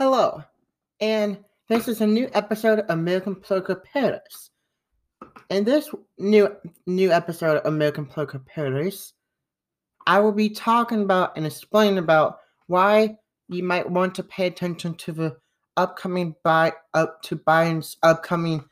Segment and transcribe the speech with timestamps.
[0.00, 0.42] Hello,
[1.00, 1.36] and
[1.68, 4.48] this is a new episode of American Poker Paradise.
[5.50, 9.12] In this new new episode of American Poker Paradise,
[10.06, 13.18] I will be talking about and explaining about why
[13.50, 15.36] you might want to pay attention to the
[15.76, 18.64] upcoming by up to Biden's upcoming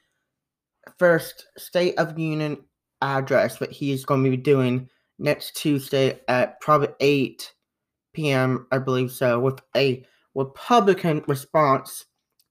[0.98, 2.56] first State of Union
[3.02, 4.88] address that he is going to be doing
[5.18, 7.52] next Tuesday at probably 8
[8.14, 8.66] p.m.
[8.72, 12.06] I believe so, with a Republican response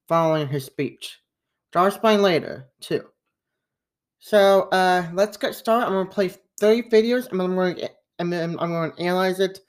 [0.07, 1.19] following his speech.
[1.69, 3.05] Which I'll explain later too.
[4.19, 5.85] So uh, let's get started.
[5.85, 9.59] I'm gonna play 30 videos and I'm gonna and then I'm gonna analyze it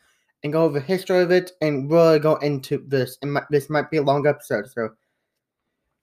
[0.42, 3.19] and go over the history of it and really go into this.
[3.23, 4.91] And this might be a long episode, so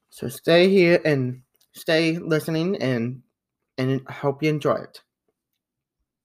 [0.10, 1.42] so stay here and
[1.74, 3.22] stay listening and
[3.78, 5.02] and hope you enjoy it.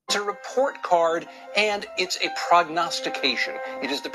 [0.08, 3.54] It's a report card and it's a prognostication.
[3.82, 4.10] It is the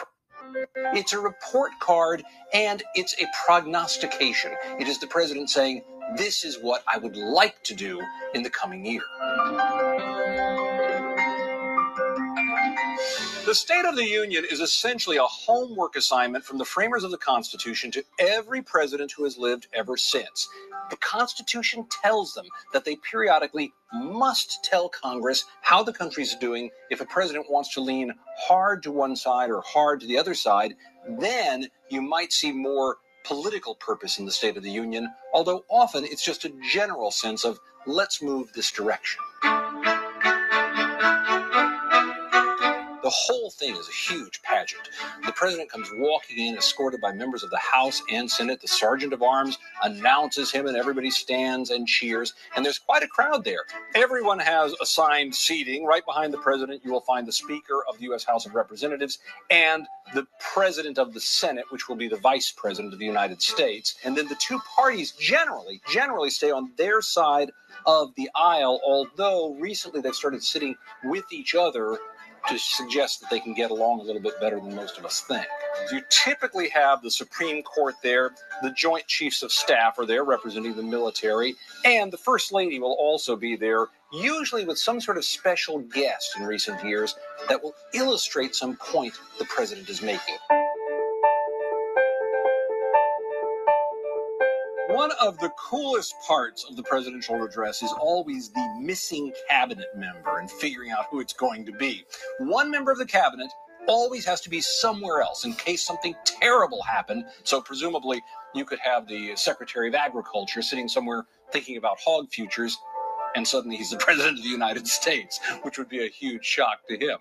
[0.93, 4.53] it's a report card and it's a prognostication.
[4.79, 5.83] It is the president saying,
[6.17, 8.01] This is what I would like to do
[8.33, 9.03] in the coming year.
[13.45, 17.17] The State of the Union is essentially a homework assignment from the framers of the
[17.19, 20.49] Constitution to every president who has lived ever since.
[20.89, 26.71] The Constitution tells them that they periodically must tell Congress how the country's doing.
[26.89, 30.33] If a president wants to lean hard to one side or hard to the other
[30.33, 30.73] side,
[31.07, 36.03] then you might see more political purpose in the State of the Union, although often
[36.03, 39.21] it's just a general sense of let's move this direction.
[43.05, 44.89] The whole thing is a huge pageant.
[45.27, 48.59] The president comes walking in, escorted by members of the House and Senate.
[48.59, 52.33] The sergeant of arms announces him, and everybody stands and cheers.
[52.55, 53.59] And there's quite a crowd there.
[53.93, 55.85] Everyone has assigned seating.
[55.85, 58.23] Right behind the president, you will find the Speaker of the U.S.
[58.23, 59.19] House of Representatives
[59.51, 63.39] and the President of the Senate, which will be the Vice President of the United
[63.39, 63.97] States.
[64.03, 67.51] And then the two parties generally, generally stay on their side
[67.85, 71.99] of the aisle, although recently they've started sitting with each other
[72.47, 75.21] to suggest that they can get along a little bit better than most of us
[75.21, 75.45] think.
[75.91, 80.75] You typically have the Supreme Court there, the Joint Chiefs of Staff are there representing
[80.75, 85.25] the military, and the First Lady will also be there, usually with some sort of
[85.25, 87.15] special guest in recent years
[87.49, 90.35] that will illustrate some point the president is making.
[95.05, 100.39] One of the coolest parts of the presidential address is always the missing cabinet member
[100.39, 102.03] and figuring out who it's going to be.
[102.39, 103.51] One member of the cabinet
[103.87, 107.25] always has to be somewhere else in case something terrible happened.
[107.43, 108.19] So, presumably,
[108.55, 112.75] you could have the Secretary of Agriculture sitting somewhere thinking about hog futures,
[113.35, 116.79] and suddenly he's the President of the United States, which would be a huge shock
[116.87, 117.19] to him.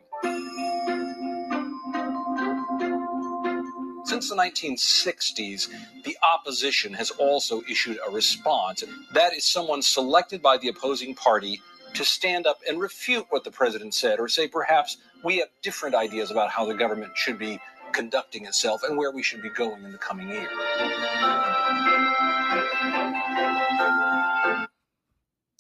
[4.05, 5.71] Since the 1960s,
[6.05, 8.85] the opposition has also issued a response.
[9.13, 11.61] That is someone selected by the opposing party
[11.95, 15.95] to stand up and refute what the president said, or say perhaps we have different
[15.95, 17.59] ideas about how the government should be
[17.93, 20.51] conducting itself and where we should be going in the coming year.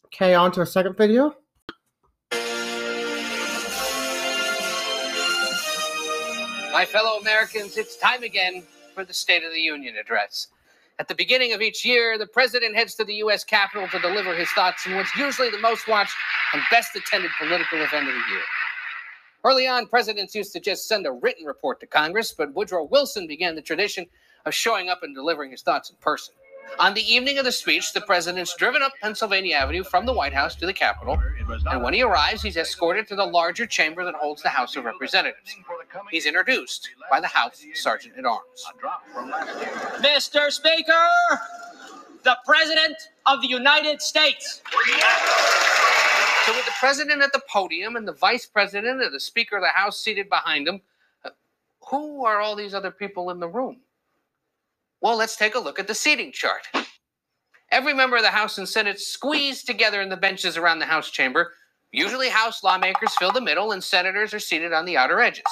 [0.06, 1.34] Okay, on to the second video.
[6.74, 8.64] My fellow Americans, it's time again
[8.96, 10.48] for the State of the Union address.
[10.98, 13.44] At the beginning of each year, the president heads to the U.S.
[13.44, 16.16] Capitol to deliver his thoughts in what's usually the most watched
[16.52, 18.42] and best attended political event of the year.
[19.44, 23.28] Early on, presidents used to just send a written report to Congress, but Woodrow Wilson
[23.28, 24.06] began the tradition
[24.44, 26.34] of showing up and delivering his thoughts in person.
[26.78, 30.32] On the evening of the speech, the president's driven up Pennsylvania Avenue from the White
[30.32, 31.18] House to the Capitol,
[31.70, 34.84] and when he arrives, he's escorted to the larger chamber that holds the House of
[34.84, 35.56] Representatives.
[36.10, 38.66] He's introduced by the House Sergeant at Arms.
[40.00, 40.50] Mr.
[40.50, 41.06] Speaker,
[42.22, 42.96] the President
[43.26, 44.62] of the United States.
[46.46, 49.62] So, with the president at the podium and the vice president and the Speaker of
[49.62, 50.82] the House seated behind him,
[51.24, 51.30] uh,
[51.88, 53.78] who are all these other people in the room?
[55.04, 56.66] Well, let's take a look at the seating chart.
[57.70, 61.10] Every member of the House and Senate squeezed together in the benches around the House
[61.10, 61.52] chamber.
[61.92, 65.44] Usually, House lawmakers fill the middle, and senators are seated on the outer edges.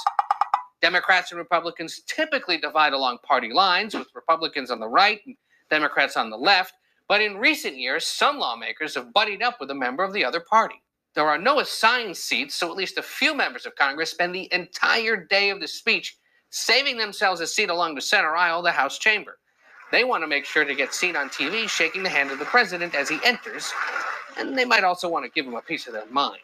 [0.80, 5.36] Democrats and Republicans typically divide along party lines, with Republicans on the right and
[5.68, 6.72] Democrats on the left.
[7.06, 10.40] But in recent years, some lawmakers have buddied up with a member of the other
[10.40, 10.82] party.
[11.14, 14.50] There are no assigned seats, so at least a few members of Congress spend the
[14.50, 16.16] entire day of the speech
[16.48, 19.38] saving themselves a seat along the center aisle of the House chamber.
[19.92, 22.46] They want to make sure to get seen on TV shaking the hand of the
[22.46, 23.70] president as he enters,
[24.38, 26.40] and they might also want to give him a piece of their mind.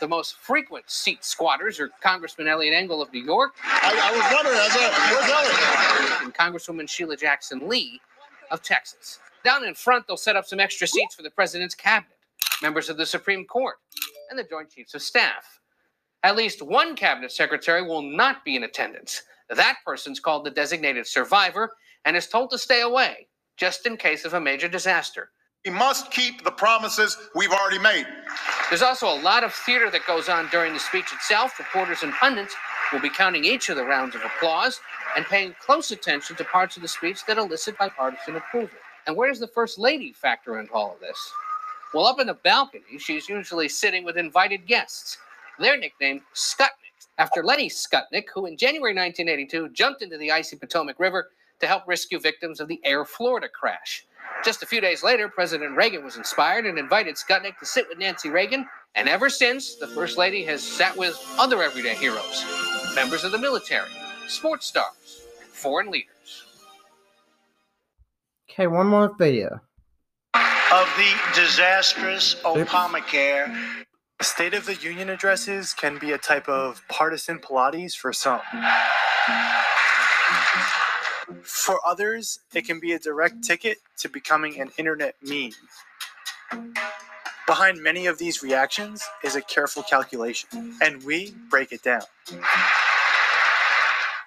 [0.00, 3.52] The most frequent seat squatters are Congressman Eliot Engel of New York.
[3.62, 4.74] I, I was wondering, I was
[5.12, 6.22] where's Eliot?
[6.24, 8.00] And Congresswoman Sheila Jackson Lee
[8.50, 9.20] of Texas.
[9.44, 12.18] Down in front, they'll set up some extra seats for the president's cabinet,
[12.60, 13.76] members of the Supreme Court,
[14.30, 15.60] and the Joint Chiefs of Staff.
[16.24, 19.22] At least one cabinet secretary will not be in attendance.
[19.48, 21.70] That person's called the designated survivor
[22.04, 25.30] and is told to stay away just in case of a major disaster.
[25.64, 28.06] We must keep the promises we've already made.
[28.68, 31.58] There's also a lot of theater that goes on during the speech itself.
[31.58, 32.54] Reporters and pundits
[32.92, 34.80] will be counting each of the rounds of applause
[35.16, 38.76] and paying close attention to parts of the speech that elicit bipartisan approval.
[39.06, 41.18] And where does the First Lady factor into all of this?
[41.94, 45.16] Well, up in the balcony, she's usually sitting with invited guests.
[45.58, 50.98] They're nicknamed Skutniks, after Lenny Skutnik, who in January 1982 jumped into the icy Potomac
[50.98, 51.28] River
[51.60, 54.06] to help rescue victims of the Air Florida crash.
[54.44, 57.98] Just a few days later, President Reagan was inspired and invited Skutnik to sit with
[57.98, 62.44] Nancy Reagan, and ever since, the First Lady has sat with other everyday heroes,
[62.94, 63.90] members of the military,
[64.28, 66.44] sports stars, and foreign leaders.
[68.50, 69.60] Okay, one more video.
[70.72, 73.84] Of the disastrous Obamacare.
[74.22, 78.40] State of the Union addresses can be a type of partisan Pilates for some.
[81.42, 85.52] For others, it can be a direct ticket to becoming an internet meme.
[87.46, 92.02] Behind many of these reactions is a careful calculation, and we break it down.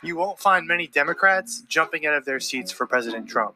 [0.04, 3.56] You won't find many Democrats jumping out of their seats for President Trump.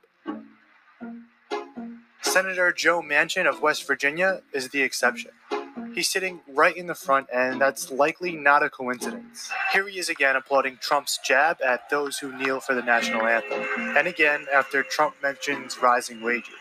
[2.22, 5.32] Senator Joe Manchin of West Virginia is the exception.
[5.94, 9.52] He's sitting right in the front, and that's likely not a coincidence.
[9.74, 13.66] Here he is again applauding Trump's jab at those who kneel for the national anthem,
[13.98, 16.54] and again after Trump mentions rising wages.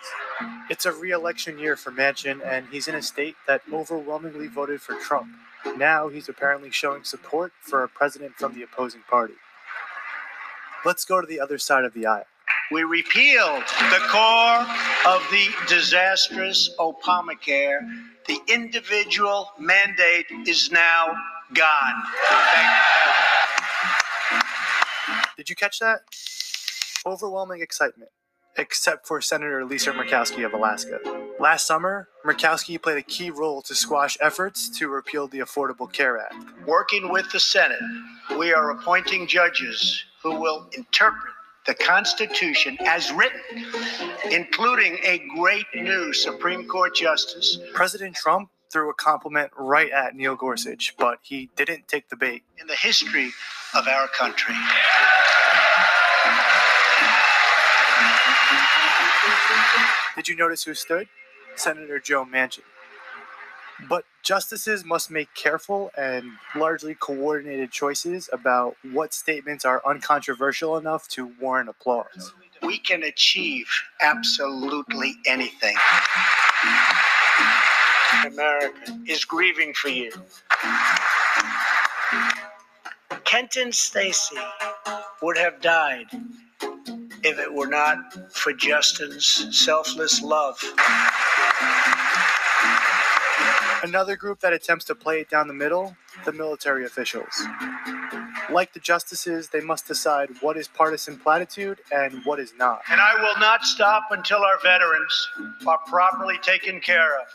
[0.69, 4.81] It's a re election year for Manchin, and he's in a state that overwhelmingly voted
[4.81, 5.29] for Trump.
[5.77, 9.35] Now he's apparently showing support for a president from the opposing party.
[10.85, 12.25] Let's go to the other side of the aisle.
[12.71, 14.65] We repealed the core
[15.05, 17.81] of the disastrous Obamacare.
[18.29, 21.13] The individual mandate is now
[21.53, 22.03] gone.
[25.37, 26.03] Did you catch that?
[27.05, 28.11] Overwhelming excitement,
[28.57, 31.01] except for Senator Lisa Murkowski of Alaska.
[31.41, 36.19] Last summer, Murkowski played a key role to squash efforts to repeal the Affordable Care
[36.21, 36.37] Act.
[36.67, 37.81] Working with the Senate,
[38.39, 41.35] we are appointing judges who will interpret
[41.67, 43.41] the Constitution as written,
[44.31, 47.59] including a great new Supreme Court justice.
[47.75, 52.45] President Trump threw a compliment right at Neil Gorsuch, but he didn't take the bait.
[52.59, 53.31] In the history
[53.75, 54.55] of our country.
[60.17, 61.09] Did you notice who stood?
[61.57, 62.63] Senator Joe Manchin.
[63.89, 71.09] But justices must make careful and largely coordinated choices about what statements are uncontroversial enough
[71.09, 72.33] to warrant applause.
[72.63, 73.67] We can achieve
[74.01, 75.77] absolutely anything.
[78.27, 80.13] America is grieving for you.
[83.25, 84.37] Kenton Stacy
[85.23, 86.07] would have died
[87.23, 89.27] if it were not for Justin's
[89.57, 90.59] selfless love.
[93.83, 97.43] Another group that attempts to play it down the middle the military officials.
[98.51, 102.83] Like the justices, they must decide what is partisan platitude and what is not.
[102.91, 105.29] And I will not stop until our veterans
[105.67, 107.27] are properly taken care of,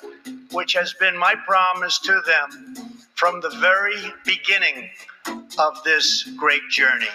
[0.51, 2.75] which has been my promise to them
[3.15, 4.89] from the very beginning
[5.57, 7.07] of this great journey.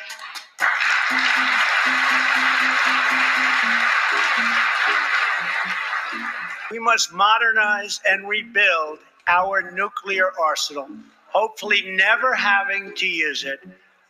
[6.70, 10.88] We must modernize and rebuild our nuclear arsenal,
[11.28, 13.60] hopefully never having to use it,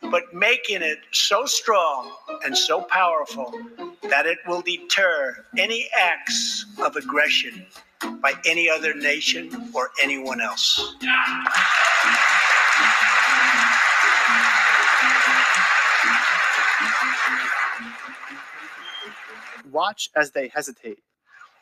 [0.09, 2.11] but making it so strong
[2.43, 3.53] and so powerful
[4.09, 7.67] that it will deter any acts of aggression
[8.19, 10.95] by any other nation or anyone else.
[19.71, 20.99] Watch as they hesitate.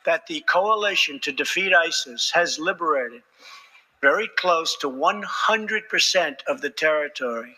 [0.09, 3.21] That the coalition to defeat ISIS has liberated
[4.01, 7.55] very close to 100% of the territory.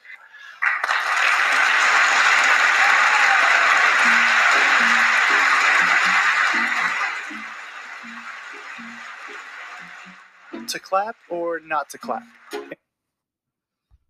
[10.68, 12.24] To clap or not to clap?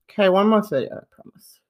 [0.10, 1.61] Okay, one more video, I promise.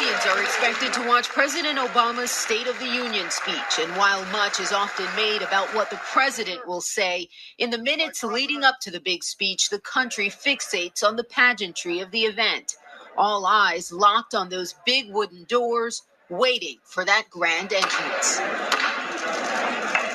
[0.00, 3.80] Millions are expected to watch President Obama's State of the Union speech.
[3.80, 7.28] And while much is often made about what the president will say,
[7.58, 11.98] in the minutes leading up to the big speech, the country fixates on the pageantry
[11.98, 12.76] of the event.
[13.16, 18.38] All eyes locked on those big wooden doors, waiting for that grand entrance.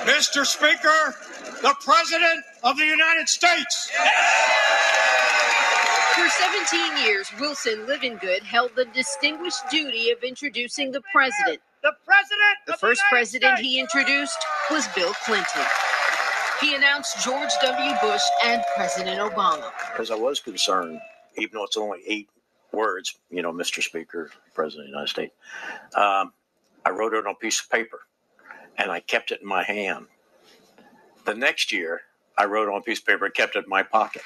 [0.06, 0.46] Mr.
[0.46, 1.14] Speaker,
[1.62, 3.92] the President of the United States.
[6.16, 11.60] For 17 years, Wilson Livingood held the distinguished duty of introducing the president.
[11.82, 12.58] The President.
[12.68, 14.38] The first president he introduced
[14.70, 15.64] was Bill Clinton.
[16.62, 17.94] He announced George W.
[18.02, 19.72] Bush and President Obama.
[19.92, 21.00] Because I was concerned,
[21.38, 22.30] even though it's only eight
[22.72, 23.82] words, you know, Mr.
[23.82, 25.34] Speaker, President of the United States,
[25.96, 26.32] um,
[26.86, 28.02] I wrote it on a piece of paper
[28.78, 30.06] and I kept it in my hand.
[31.26, 32.02] The next year,
[32.38, 34.22] I wrote it on a piece of paper and kept it in my pocket.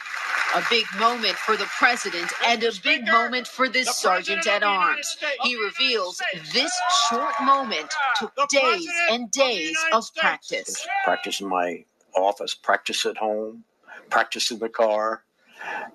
[0.58, 5.16] A big moment for the president and a big moment for this sergeant at arms.
[5.44, 6.20] He reveals
[6.52, 6.72] this
[7.08, 10.88] short moment took days and days of practice.
[11.06, 11.86] Practice in my
[12.16, 13.66] office, practice at home,
[14.10, 15.22] practice in the car,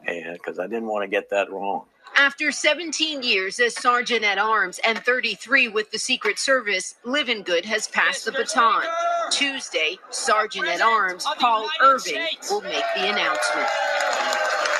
[0.06, 1.86] and because I didn't want to get that wrong.
[2.16, 7.88] After 17 years as Sergeant at Arms and 33 with the Secret Service, Livingood has
[7.88, 8.84] passed the baton.
[9.32, 13.68] Tuesday, Sergeant at Arms Paul Irving will make the announcement.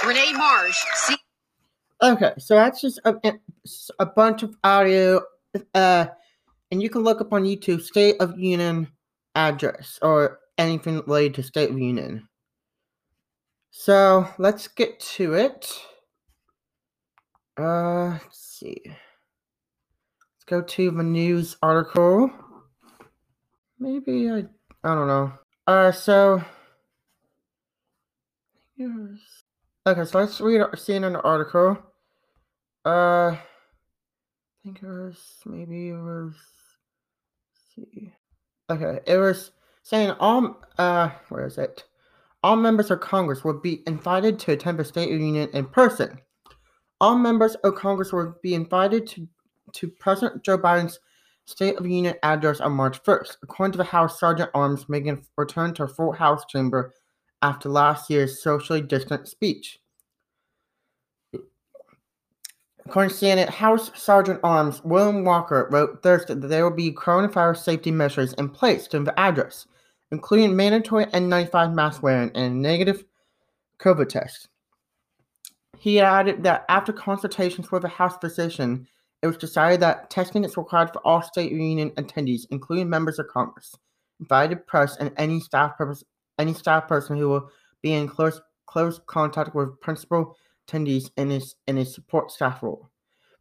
[0.07, 1.17] Rene Marsh, C-
[2.03, 3.15] Okay, so that's just a,
[4.01, 5.21] a bunch of audio,
[5.75, 6.07] uh,
[6.73, 8.89] and you can look up on YouTube State of Union
[9.37, 12.29] address or anything related to State of Union.
[13.71, 15.73] So let's get to it.
[17.57, 18.83] Uh, let's see.
[18.85, 22.31] Let's go to the news article.
[23.79, 24.45] Maybe I,
[24.83, 25.33] I don't know.
[25.69, 26.43] Uh, so.
[28.77, 29.42] Yes.
[29.85, 31.77] Okay, so let's read CNN article.
[32.85, 33.39] Uh, I
[34.63, 36.35] think it was maybe it was.
[37.75, 38.13] see.
[38.71, 39.51] Okay, it was
[39.83, 41.83] saying all uh, where is it?
[42.45, 45.67] All members of Congress will be invited to attend the State of the Union in
[45.67, 46.21] person.
[47.01, 49.29] All members of Congress will be invited to,
[49.73, 51.01] to President Joe Biden's
[51.47, 55.11] State of the Union address on March 1st, according to the House Sergeant Arms making
[55.11, 56.95] a return to full House chamber
[57.43, 59.81] after last year's socially distant speech.
[62.87, 67.59] According to CNN, House Sergeant Arms William Walker wrote Thursday that there will be coronavirus
[67.59, 69.67] safety measures in place to the address,
[70.11, 73.05] including mandatory N95 mask wearing and negative
[73.79, 74.49] COVID test.
[75.79, 78.87] He added that after consultations with a House physician,
[79.23, 83.29] it was decided that testing is required for all State Union attendees, including members of
[83.29, 83.75] Congress,
[84.21, 86.03] invited press, and any staff purpose,
[86.39, 87.49] any staff person who will
[87.83, 90.37] be in close close contact with principal
[90.67, 92.91] attendees in his in his support staff role.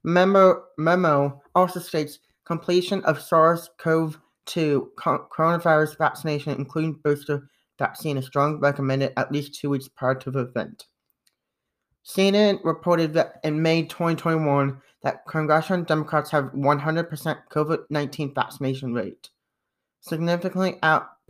[0.03, 9.13] Memo memo also states completion of SARS-CoV-2 coronavirus vaccination, including booster vaccine, is strongly recommended
[9.15, 10.87] at least two weeks prior to the event.
[12.05, 19.29] CNN reported that in May 2021 that congressional Democrats have 100% COVID-19 vaccination rate,
[20.01, 20.79] significantly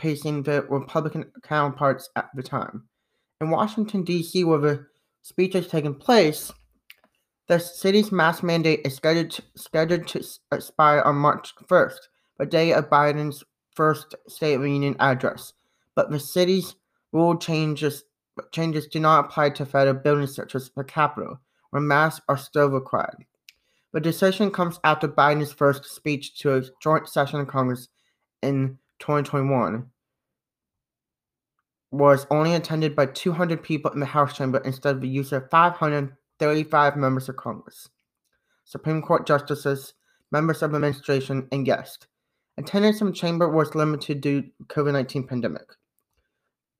[0.01, 2.83] outpacing their Republican counterparts at the time.
[3.39, 4.85] In Washington, D.C., where the
[5.21, 6.51] speech has taken place,
[7.47, 11.97] the city's mask mandate is scheduled to, scheduled to expire on March 1st,
[12.39, 13.43] the day of Biden's
[13.75, 15.53] first State of the Union address.
[15.95, 16.75] But the city's
[17.11, 18.03] rule changes
[18.53, 21.39] changes do not apply to federal buildings such as the Capitol,
[21.69, 23.25] where masks are still required.
[23.91, 27.89] The decision comes after Biden's first speech to a joint session of Congress
[28.41, 29.85] in 2021
[31.91, 36.95] was only attended by 200 people in the House chamber instead of the usual 535
[36.95, 37.89] members of Congress,
[38.63, 39.93] Supreme Court justices,
[40.31, 42.07] members of administration, and guests.
[42.57, 45.67] Attendance in the chamber was limited due to COVID-19 pandemic.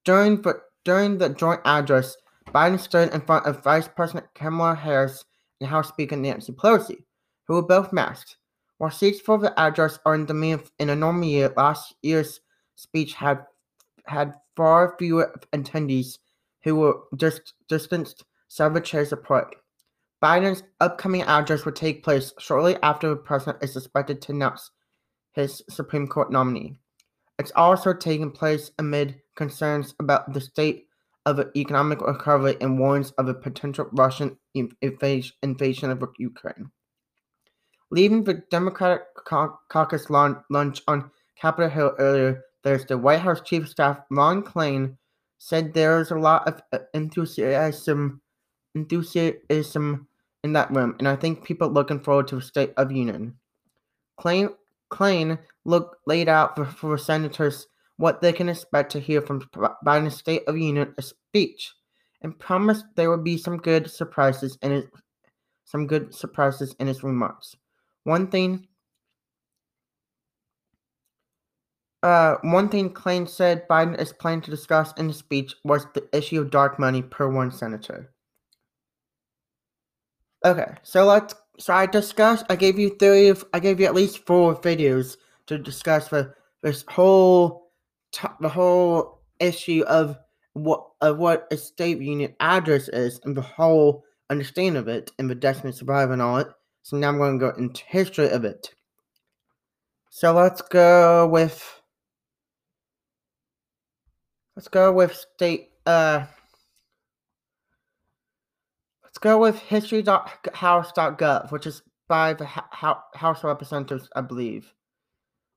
[0.06, 5.26] During the during the joint address, Biden stood in front of Vice President Kamala Harris
[5.60, 7.04] and House Speaker Nancy Pelosi,
[7.48, 8.38] who were both masked.
[8.82, 12.40] While seats for the address are in demand in a normal year, last year's
[12.74, 13.46] speech had
[14.08, 16.18] had far fewer attendees
[16.64, 19.56] who were just distanced several chairs apart.
[20.20, 24.72] Biden's upcoming address will take place shortly after the president is expected to announce
[25.34, 26.80] his Supreme Court nominee.
[27.38, 30.88] It's also taking place amid concerns about the state
[31.28, 36.72] of the economic recovery and warns of a potential Russian invasion of Ukraine.
[37.92, 44.00] Leaving the Democratic caucus lunch on Capitol Hill earlier Thursday, White House Chief of Staff
[44.10, 44.96] Ron Klain
[45.40, 48.22] said there is a lot of uh, enthusiasm,
[48.76, 50.08] enthusiasm
[50.44, 53.36] in that room, and I think people are looking forward to the State of Union.
[54.20, 54.50] Klain,
[54.90, 57.68] Klain look, laid out for, for senators
[57.98, 59.42] what they can expect to hear from
[59.86, 61.74] Biden's State of Union speech
[62.22, 64.86] and promised there would be some good surprises in his
[65.66, 67.56] some good surprises in his remarks.
[68.04, 68.68] One thing
[72.04, 76.08] uh, one thing Klain said Biden is planning to discuss in his speech was the
[76.16, 78.12] issue of dark money per one senator.
[80.44, 81.36] Okay, so let's.
[81.60, 82.46] So I discussed.
[82.50, 83.28] I gave you three.
[83.28, 87.72] Of, I gave you at least four videos to discuss the this whole
[88.40, 90.18] the whole issue of
[90.54, 95.30] what of what a state union address is and the whole understanding of it and
[95.30, 96.48] the destiny survival and all it.
[96.84, 98.74] So now I'm going to go into history of it.
[100.10, 101.82] So let's go with
[104.56, 106.26] let's go with state uh
[109.04, 114.74] let's go with history.house.gov, which is by the House of Representatives, I believe.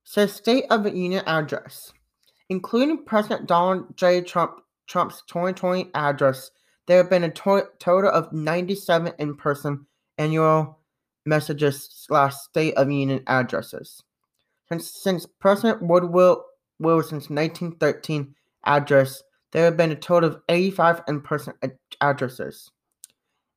[0.05, 1.91] So State of the Union address,
[2.47, 4.21] including President Donald J.
[4.21, 6.51] Trump Trump's 2020 address.
[6.87, 9.85] There have been a to- total of 97 in-person
[10.17, 10.79] annual
[11.25, 14.03] messages slash State of Union addresses.
[14.69, 16.43] Since, since President Woodrow
[16.79, 22.71] Wilson's 1913 address, there have been a total of 85 in-person ad- addresses.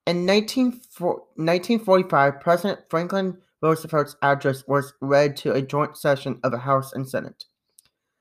[0.07, 6.93] In 1945, President Franklin Roosevelt's address was read to a joint session of the House
[6.93, 7.45] and Senate.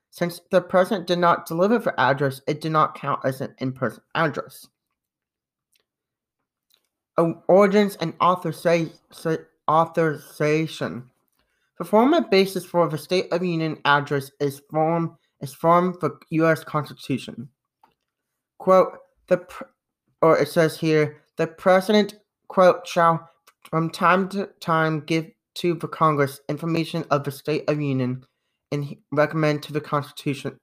[0.09, 4.01] Since the president did not deliver the address, it did not count as an in-person
[4.15, 4.67] address.
[7.17, 8.99] Origins and authorization.
[11.77, 16.63] The formal basis for the State of Union address is form is from the U.S.
[16.63, 17.49] Constitution.
[18.59, 18.97] Quote
[19.27, 19.45] the
[20.21, 22.15] or it says here the president
[22.47, 23.29] quote shall
[23.69, 28.23] from time to time give to the Congress information of the State of Union
[28.71, 30.59] and recommend to the Constitution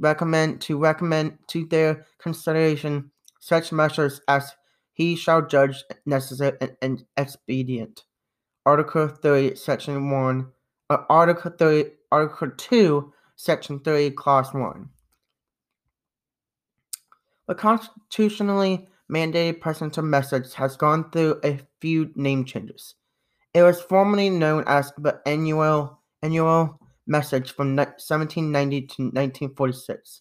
[0.00, 4.52] recommend to recommend to their consideration such measures as
[5.00, 8.04] he shall judge necessary and, and expedient.
[8.66, 10.46] Article 30, Section 1,
[10.90, 14.90] uh, Article 30, Article 2, Section 3, Clause 1.
[17.48, 22.94] The constitutionally mandated presidential message has gone through a few name changes.
[23.54, 30.20] It was formerly known as the annual annual message from 1790 to 1946.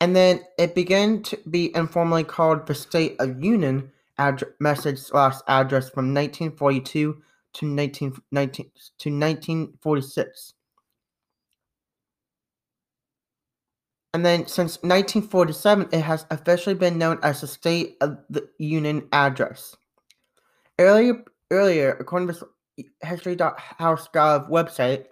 [0.00, 5.34] And then it began to be informally called the State of Union ad- message slash
[5.48, 7.20] address from 1942
[7.54, 10.54] to 19, 19, to 1946.
[14.14, 19.08] And then since 1947, it has officially been known as the State of the Union
[19.12, 19.76] address.
[20.78, 22.48] Earlier, earlier, according to
[23.02, 25.06] history.house.gov website,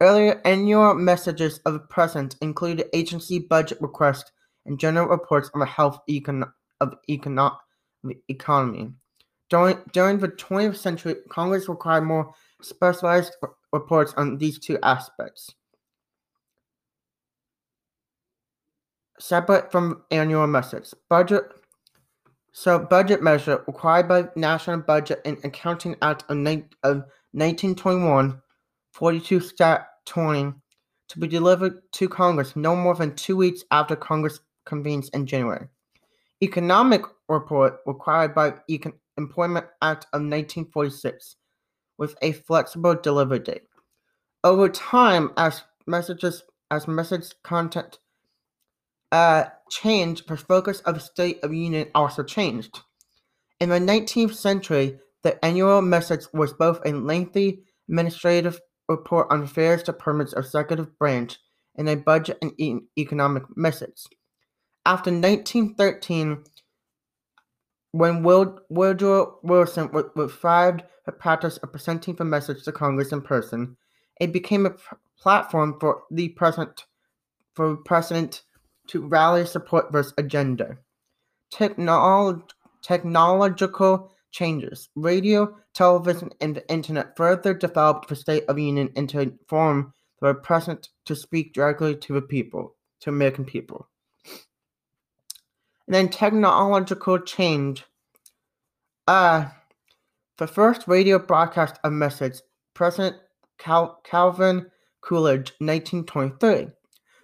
[0.00, 4.30] earlier annual messages of the president included agency budget requests
[4.66, 7.56] and general reports on the health econ- of econo-
[8.28, 8.92] economy.
[9.48, 13.32] During, during the 20th century, Congress required more specialized
[13.72, 15.54] reports on these two aspects.
[19.18, 21.50] Separate from annual message, budget
[22.58, 28.42] so, budget measure required by National Budget and Accounting Act of, ni- of 1921,
[28.92, 30.52] 42 Stat 20,
[31.08, 35.66] to be delivered to Congress no more than two weeks after Congress convenes in January.
[36.42, 41.36] Economic report required by Econ- Employment Act of 1946,
[41.96, 43.62] with a flexible delivery date.
[44.44, 47.98] Over time, as messages as message content
[49.10, 52.80] uh, change, the focus of the State of Union also changed.
[53.60, 59.82] In the 19th century, the annual message was both a lengthy administrative report on affairs
[59.82, 61.38] department's of executive branch
[61.76, 64.06] and a budget and e- economic message.
[64.84, 66.44] After 1913,
[67.92, 73.76] when Woodrow Wilson revived the practice of presenting the message to Congress in person,
[74.20, 76.86] it became a pr- platform for the president
[77.54, 78.42] for president
[78.88, 80.78] to rally support this agenda.
[81.52, 82.42] Technolo-
[82.82, 84.88] technological changes.
[84.94, 89.92] Radio, television, and the internet further developed the State of the Union into a forum
[90.18, 93.88] for the president to speak directly to the people, to American people.
[95.86, 97.84] And then technological change.
[99.06, 99.46] Uh,
[100.36, 102.40] the first radio broadcast of message,
[102.74, 103.16] President
[103.58, 106.68] Cal- Calvin Coolidge, 1923.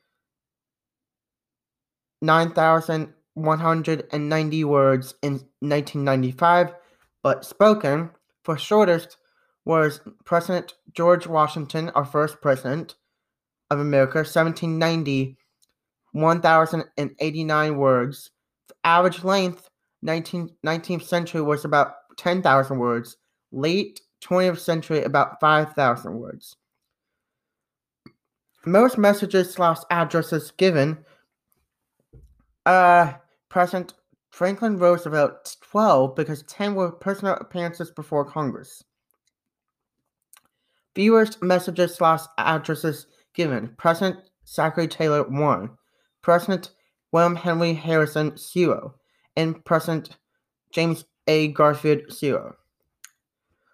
[3.37, 6.75] 9,190 words in 1995,
[7.23, 8.11] but spoken
[8.43, 9.17] for shortest
[9.65, 12.97] was President George Washington, our first president
[13.71, 15.37] of America, 1790,
[16.13, 18.31] 1,089 words.
[18.69, 19.69] The average length,
[20.03, 23.17] 19, 19th century, was about 10,000 words.
[23.53, 26.57] Late 20th century, about 5,000 words.
[28.67, 31.05] Most messages slash addresses given
[32.65, 33.13] uh,
[33.55, 33.95] President
[34.31, 38.83] Franklin Roosevelt 12 because 10 were personal appearances before Congress.
[40.97, 43.73] Viewers messages slash addresses given.
[43.79, 45.71] President Zachary Taylor 1.
[46.21, 46.73] President
[47.13, 48.93] William Henry Harrison 0.
[49.37, 50.17] And President
[50.73, 51.47] James A.
[51.53, 52.57] Garfield 0.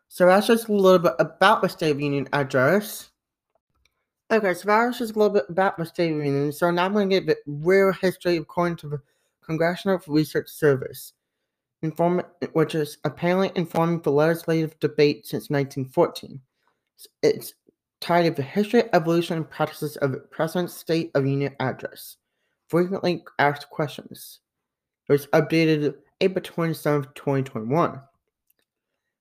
[0.08, 3.12] So that's just a little bit about the State of Union address.
[4.30, 6.52] Okay, so that was just a little bit about the State of Union.
[6.52, 9.00] So now I'm going to give the real history according to the
[9.50, 11.12] Congressional Research Service,
[11.82, 16.40] inform- which is apparently informing the legislative debate since 1914.
[17.24, 17.54] It's
[18.00, 22.16] titled The History, Evolution, and Practices of the President's State of Union Address.
[22.68, 24.38] Frequently asked questions.
[25.08, 28.00] It was updated April 27, 2021.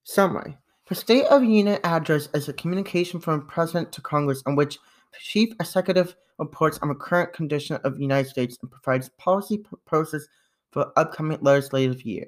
[0.04, 0.56] Summary
[0.88, 4.78] The State of Union Address is a communication from the President to Congress in which
[5.18, 10.28] chief executive reports on the current condition of the United States and provides policy proposals
[10.72, 12.28] for upcoming legislative year.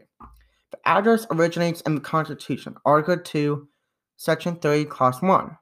[0.72, 3.68] The address originates in the Constitution, Article 2,
[4.18, 5.58] Section 3, Clause 1,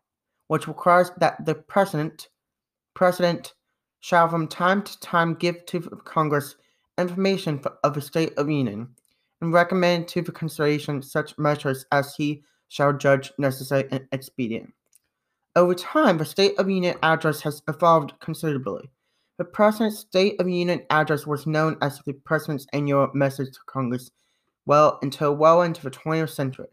[0.48, 2.30] which requires that the President,
[2.94, 3.54] President
[4.02, 6.56] shall from time to time give to Congress
[6.98, 8.88] information of the State of the Union
[9.42, 14.72] and recommend to the consideration such measures as he shall judge necessary and expedient.
[15.56, 18.90] Over time, the State of the Union address has evolved considerably.
[19.38, 23.60] The President's State of the Union address was known as the President's annual message to
[23.66, 24.12] Congress
[24.66, 26.68] well until well into the 20th century.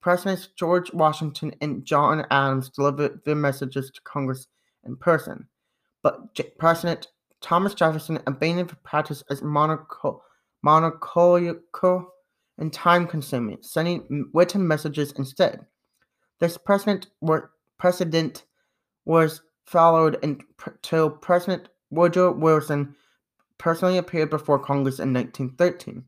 [0.00, 4.46] Presidents George Washington and John Adams delivered their messages to Congress
[4.84, 5.46] in person,
[6.02, 7.08] but J- President
[7.42, 10.22] Thomas Jefferson abandoned the practice as monocholical
[12.56, 15.66] and time consuming, sending written messages instead.
[16.38, 18.44] This president were precedent
[19.04, 22.94] was followed until President Woodrow Wilson
[23.58, 26.04] personally appeared before Congress in 1913.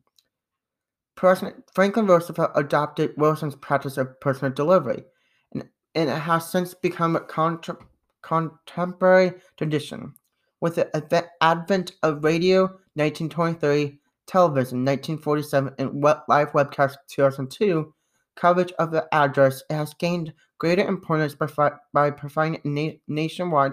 [1.17, 5.05] President Franklin Roosevelt adopted Wilson's practice of personal delivery,
[5.53, 7.85] and, and it has since become a contem-
[8.23, 10.15] contemporary tradition.
[10.61, 12.63] With the advent of radio
[12.95, 17.93] 1923, television 1947, and live webcast 2002,
[18.37, 23.73] coverage of the address has gained greater importance by, by providing a na- nationwide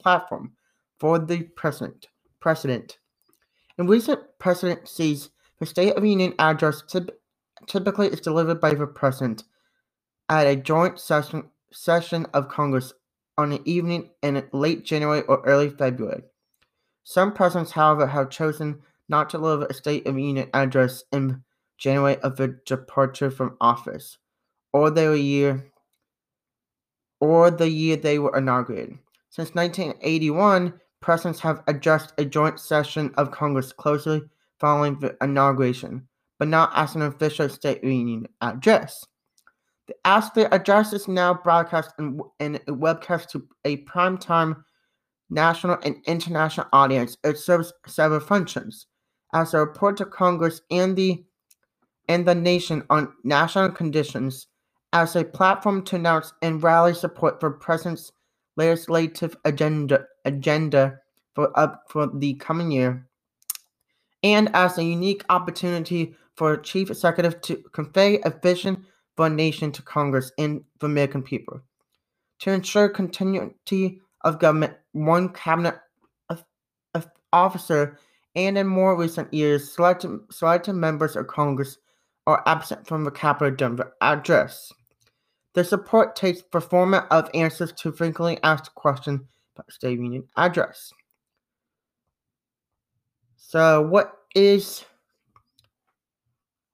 [0.00, 0.52] platform
[0.98, 2.08] for the president.
[2.40, 2.98] President.
[3.78, 7.10] In recent presidencies, the State of the Union address typ-
[7.66, 9.44] typically is delivered by the president
[10.28, 12.92] at a joint session session of Congress
[13.38, 16.22] on an evening in late January or early February.
[17.04, 21.42] Some presidents, however, have chosen not to deliver a State of the Union address in
[21.80, 24.18] January of their departure from office,
[24.72, 25.72] or their year
[27.20, 28.98] or the year they were inaugurated.
[29.30, 34.22] Since 1981, presidents have addressed a joint session of Congress closely
[34.58, 36.06] following the inauguration,
[36.38, 39.04] but not as an official State Union address.
[39.86, 44.62] The Ask the Address is now broadcast and webcast to a primetime
[45.30, 47.16] national and international audience.
[47.24, 48.86] It serves several functions
[49.32, 51.24] as a report to Congress and the
[52.10, 54.48] and the nation on national conditions
[54.92, 58.10] as a platform to announce and rally support for President's
[58.56, 60.98] legislative agenda agenda
[61.34, 61.52] for
[61.88, 63.06] for the coming year,
[64.24, 68.84] and as a unique opportunity for chief executive to convey a vision
[69.16, 71.60] for a nation to Congress and the American people.
[72.40, 75.78] To ensure continuity of government, one cabinet
[77.32, 78.00] officer
[78.34, 81.78] and in more recent years, selected, selected members of Congress
[82.30, 84.72] are absent from the Capitol Denver address.
[85.54, 89.20] The support takes the format of answers to frequently asked questions
[89.56, 90.92] about State Union address.
[93.36, 94.84] So, what is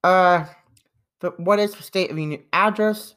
[0.05, 0.45] uh,
[1.21, 3.14] the, what is the State of Union address?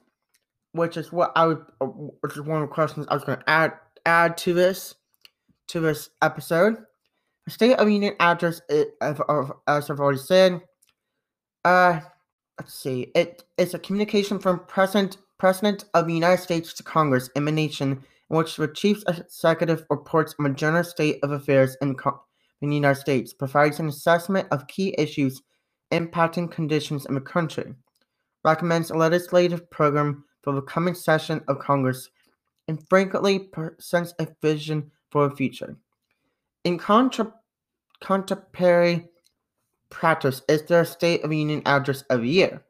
[0.72, 3.40] Which is what I would, uh, which is one of the questions I was going
[3.40, 3.74] to add
[4.06, 4.96] add to this
[5.68, 6.78] to this episode.
[7.46, 9.20] The State of Union address, it, as
[9.90, 10.62] I've already said,
[11.66, 12.00] uh,
[12.60, 17.30] let's see, it is a communication from President President of the United States to Congress
[17.38, 17.92] emanation
[18.30, 21.96] in which the chief executive reports on the general state of affairs in,
[22.62, 25.42] in the United States, provides an assessment of key issues
[25.92, 27.74] impacting conditions in the country,
[28.44, 32.10] recommends a legislative program for the coming session of Congress,
[32.68, 35.78] and frequently presents a vision for the future.
[36.66, 37.34] In contra-
[38.02, 39.08] contemporary
[39.90, 42.64] practice, is there a State of Union address every year?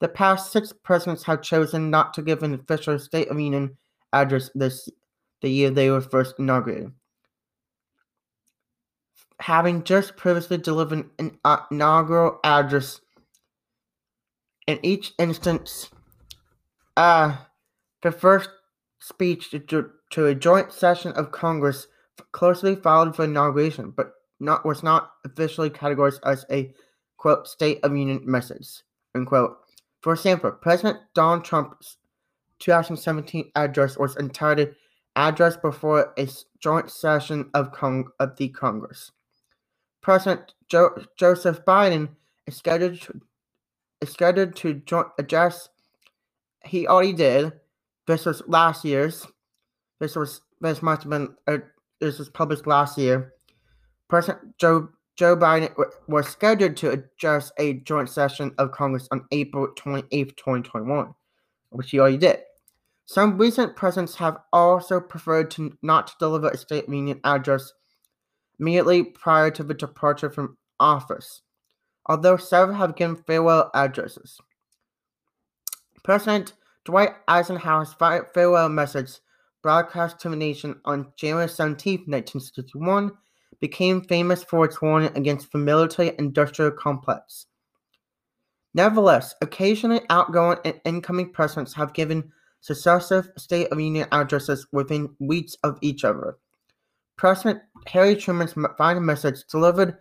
[0.00, 3.76] The past six presidents have chosen not to give an official State of Union
[4.12, 4.88] address this
[5.40, 6.92] the year they were first inaugurated.
[9.40, 11.38] Having just previously delivered an
[11.70, 13.00] inaugural address
[14.66, 15.90] in each instance,
[16.96, 17.36] uh,
[18.02, 18.48] the first
[19.00, 21.86] speech to, to a joint session of Congress
[22.32, 26.72] closely followed the inauguration, but not was not officially categorized as a
[27.16, 28.82] quote State of Union message
[29.14, 29.58] unquote.
[30.00, 31.96] For example, President Donald Trump's
[32.58, 34.74] 2017 address was entitled
[35.16, 39.12] Address Before a Joint Session of, Cong- of the Congress.
[40.02, 42.08] President jo- Joseph Biden
[42.46, 43.20] is scheduled to,
[44.00, 45.68] is scheduled to join, address.
[46.64, 47.52] He already did.
[48.06, 49.26] This was last year's.
[50.00, 51.58] This was this must have been uh,
[52.00, 53.32] this was published last year.
[54.08, 55.72] President Joe Joe Biden
[56.08, 61.14] was scheduled to address a joint session of Congress on April 28, 2021,
[61.70, 62.40] which he already did.
[63.06, 67.72] Some recent presidents have also preferred to not to deliver a State of Union address
[68.58, 71.42] immediately prior to the departure from office,
[72.06, 74.40] although several have given farewell addresses.
[76.02, 79.12] President Dwight Eisenhower's farewell message,
[79.62, 83.12] broadcast to the nation on January 17, 1961,
[83.64, 87.46] became famous for its warning against the military industrial complex.
[88.74, 95.56] Nevertheless, occasionally outgoing and incoming presidents have given successive State of Union addresses within weeks
[95.64, 96.36] of each other.
[97.16, 99.96] President Harry Truman's final message, delivered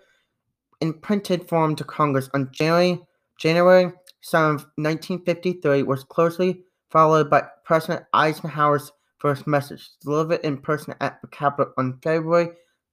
[0.81, 2.99] in printed form to Congress on January,
[3.39, 11.21] January 7, 1953, was closely followed by President Eisenhower's first message, delivered in person at
[11.21, 12.49] the Capitol on February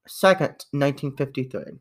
[0.08, 1.80] 2nd, 1953.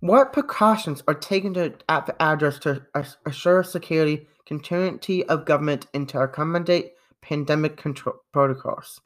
[0.00, 2.86] What precautions are taken to, at the address to
[3.26, 9.00] assure security, continuity of government, and to accommodate pandemic control protocols?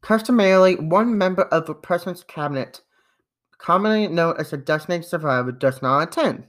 [0.00, 2.80] Customarily, one member of the president's cabinet,
[3.58, 6.46] commonly known as a designated survivor, does not attend.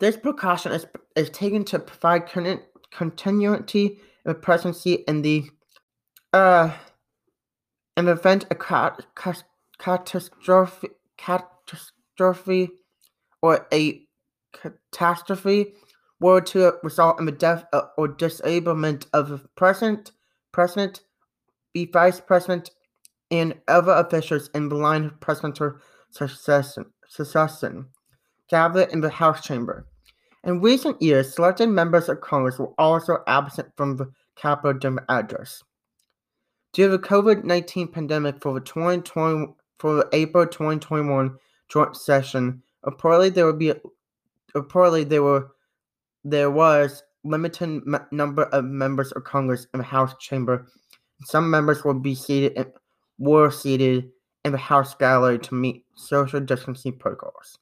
[0.00, 2.26] This precaution is, is taken to provide
[2.96, 5.44] continuity of presidency in the
[6.32, 6.70] uh,
[7.96, 9.06] in the event a cat,
[9.78, 12.70] catastrophe, catastrophe
[13.42, 14.02] or a
[14.52, 15.74] catastrophe
[16.20, 17.64] were to result in the death
[17.96, 20.12] or disablement of the president,
[20.52, 21.02] president,
[21.74, 22.70] the vice president,
[23.30, 25.74] and other officials in the line of presidential
[26.10, 27.86] succession, succession
[28.48, 29.86] gathered in the House chamber.
[30.44, 35.62] In recent years, selected members of Congress were also absent from the Capitol Dinner address.
[36.72, 41.36] Due to the COVID 19 pandemic for the 2020 for the April 2021
[41.68, 43.72] joint session, reportedly there would be
[44.54, 45.48] reportedly there were
[46.24, 50.66] there was limited m- number of members of Congress in the House chamber.
[51.24, 52.72] Some members will be seated in,
[53.18, 54.10] were seated
[54.44, 57.58] in the House gallery to meet social distancing protocols.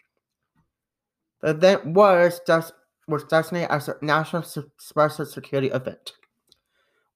[1.45, 2.73] The event was just
[3.07, 4.45] was designated as a national
[4.79, 6.15] special security event.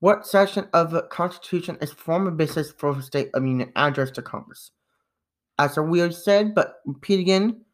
[0.01, 4.23] What section of the Constitution is former basis for the State of Union address to
[4.23, 4.71] Congress?
[5.59, 7.65] As we have said, but repeat again,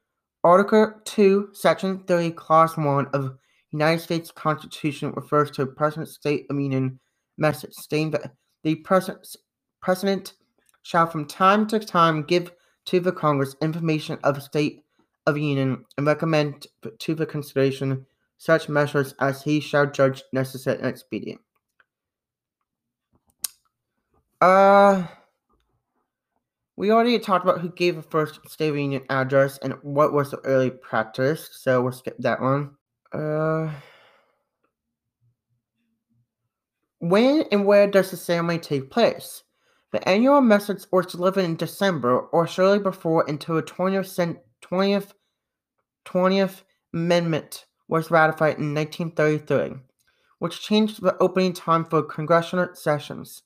[0.45, 3.37] Article 2, Section 30, Clause 1 of
[3.73, 7.01] United States Constitution refers to President's State of Union
[7.37, 8.31] message, stating that
[8.63, 9.27] the President,
[9.83, 10.35] President
[10.83, 12.53] shall from time to time give
[12.85, 14.84] to the Congress information of State
[15.27, 16.67] of Union and recommend
[16.99, 18.07] to the consideration
[18.39, 21.41] such measures as he shall judge necessary and expedient.
[24.41, 25.05] Uh,
[26.77, 30.31] We already talked about who gave the first State of Union address and what was
[30.33, 32.73] the early practice, so we'll skip that one.
[33.13, 33.71] Uh,
[36.99, 39.45] when and where does the ceremony take place?
[39.93, 44.39] The annual message was delivered in December or shortly before until the 20th,
[44.71, 45.13] 20th,
[46.07, 49.81] 20th Amendment was ratified in 1933,
[50.39, 53.43] which changed the opening time for congressional sessions.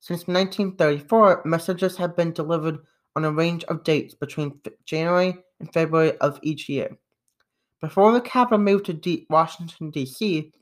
[0.00, 2.78] Since 1934, messages have been delivered
[3.16, 6.96] on a range of dates between January and February of each year.
[7.80, 10.52] Before the capital moved to D- Washington, D.C.,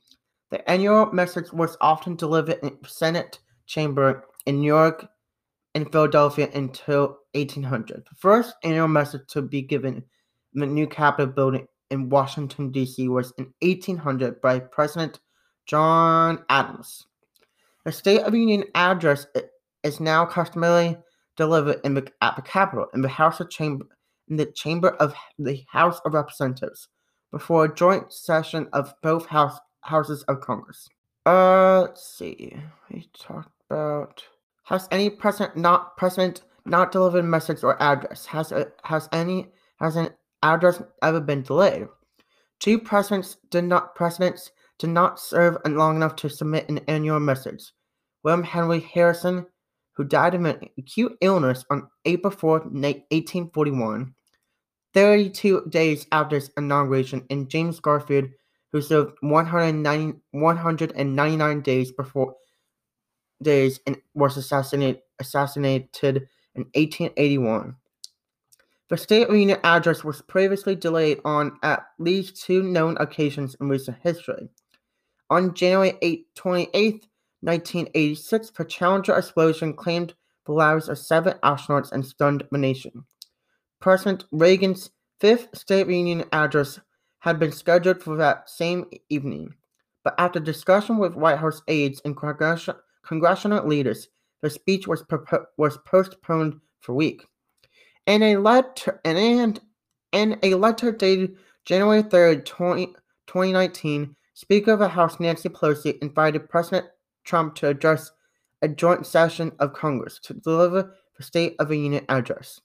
[0.50, 5.08] the annual message was often delivered in the Senate chamber in New York
[5.74, 8.04] and Philadelphia until 1800.
[8.08, 10.02] The first annual message to be given
[10.54, 13.08] in the new Capitol building in Washington, D.C.
[13.08, 15.20] was in 1800 by President
[15.66, 17.06] John Adams.
[17.84, 19.26] The State of the Union address
[19.82, 20.96] is now customarily
[21.36, 23.86] delivered in the, at the Capitol in the House of Chamber
[24.28, 26.88] in the Chamber of the House of Representatives
[27.32, 30.88] before a joint session of both house, houses of Congress.
[31.26, 32.54] Uh, let's see.
[32.90, 34.22] We talked about
[34.64, 38.26] has any president not president not delivered message or address?
[38.26, 39.48] Has a, has any
[39.80, 40.10] has an
[40.42, 41.88] address ever been delayed?
[42.58, 47.72] Two presidents did not presidents did not serve long enough to submit an annual message.
[48.22, 49.46] William Henry Harrison,
[49.92, 54.14] who died of an acute illness on April 4, 1841,
[54.94, 58.26] 32 days after his inauguration, and James Garfield,
[58.72, 62.34] who served 190, 199 days before
[63.42, 67.76] days and was assassinated, assassinated in 1881.
[68.88, 73.98] The State Union address was previously delayed on at least two known occasions in recent
[74.02, 74.48] history.
[75.30, 77.06] On January 8, 28,
[77.42, 83.04] 1986, the Challenger explosion claimed the lives of seven astronauts and stunned the nation.
[83.80, 86.80] President Reagan's fifth State of Union address
[87.20, 89.54] had been scheduled for that same evening,
[90.02, 94.08] but after discussion with White House aides and congressional leaders,
[94.42, 95.04] the speech was,
[95.56, 97.26] was postponed for a week.
[98.06, 99.60] In a letter, and
[100.12, 102.86] in a letter dated January 3, 20,
[103.26, 106.86] 2019, Speaker of the House Nancy Pelosi invited President
[107.24, 108.10] Trump to address
[108.62, 112.60] a joint session of Congress to deliver the State of the Union address.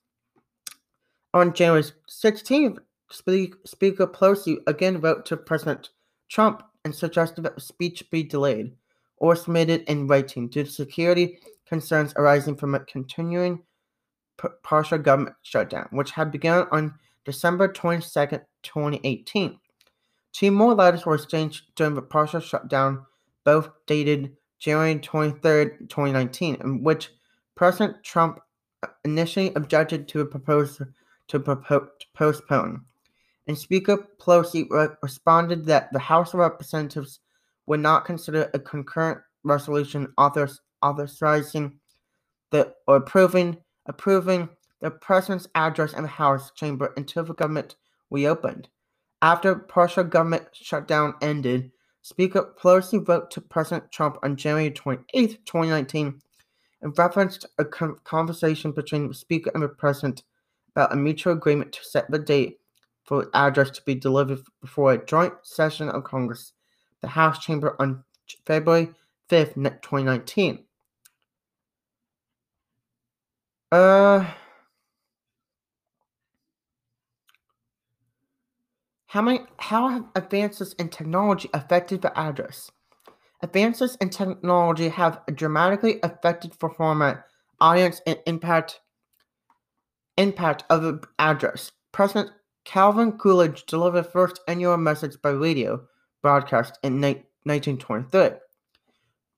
[1.33, 2.77] On January 16th,
[3.11, 5.89] Speaker Pelosi again wrote to President
[6.29, 8.73] Trump and suggested that the speech be delayed
[9.17, 13.61] or submitted in writing due to security concerns arising from a continuing
[14.63, 19.59] partial government shutdown, which had begun on December 22, 2018.
[20.33, 23.05] Two more letters were exchanged during the partial shutdown,
[23.43, 27.09] both dated January 23, 2019, in which
[27.55, 28.39] President Trump
[28.83, 30.87] uh, initially objected to a proposal
[31.27, 32.81] to, to postpone.
[33.47, 37.19] And Speaker Pelosi re- responded that the House of Representatives
[37.67, 40.49] would not consider a concurrent resolution author-
[40.81, 41.79] authorizing
[42.51, 44.49] the or approving approving
[44.81, 47.75] the president's address in the House chamber until the government
[48.11, 48.69] reopened.
[49.21, 56.21] After partial government shutdown ended, Speaker Pelosi wrote to President Trump on January 28, 2019,
[56.81, 60.23] and referenced a conversation between the Speaker and the President
[60.69, 62.59] about a mutual agreement to set the date
[63.05, 66.53] for the address to be delivered before a joint session of Congress,
[67.01, 68.03] the House chamber, on
[68.45, 68.89] February
[69.29, 70.59] 5th, 2019.
[73.71, 74.25] Uh.
[79.07, 82.69] How many how have advances in technology affected the address?
[83.41, 87.23] Advances in technology have dramatically affected the format,
[87.61, 88.81] audience, and impact
[90.17, 91.71] impact of the address.
[91.93, 92.31] President
[92.65, 95.81] Calvin Coolidge delivered the first annual message by radio
[96.21, 98.31] broadcast in 1923.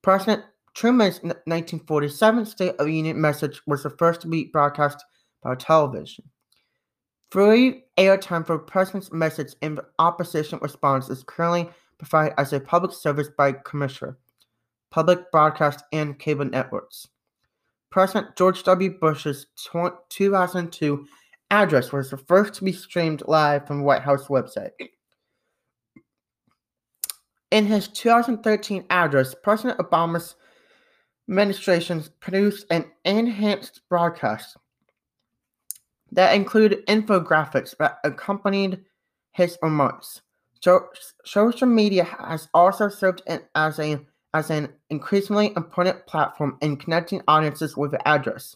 [0.08, 5.04] President Truman's 1947 State of the Union message was the first to be broadcast
[5.44, 6.23] by television.
[7.29, 13.27] Free airtime for President's message in opposition response is currently provided as a public service
[13.38, 14.17] by Commissioner,
[14.92, 17.10] Public Broadcast and Cable Networks.
[17.90, 18.98] President George W.
[19.02, 19.48] Bush's
[20.08, 21.06] 2002
[21.52, 24.71] address was the first to be streamed live from the White House website.
[27.52, 30.35] In his 2013 address, President Obama's
[31.29, 34.58] administration produced an enhanced broadcast
[36.12, 38.83] that included infographics that accompanied
[39.31, 40.21] his remarks.
[40.62, 40.89] So,
[41.23, 43.21] social media has also served
[43.56, 44.00] as a
[44.33, 48.56] as an increasingly important platform in connecting audiences with the address,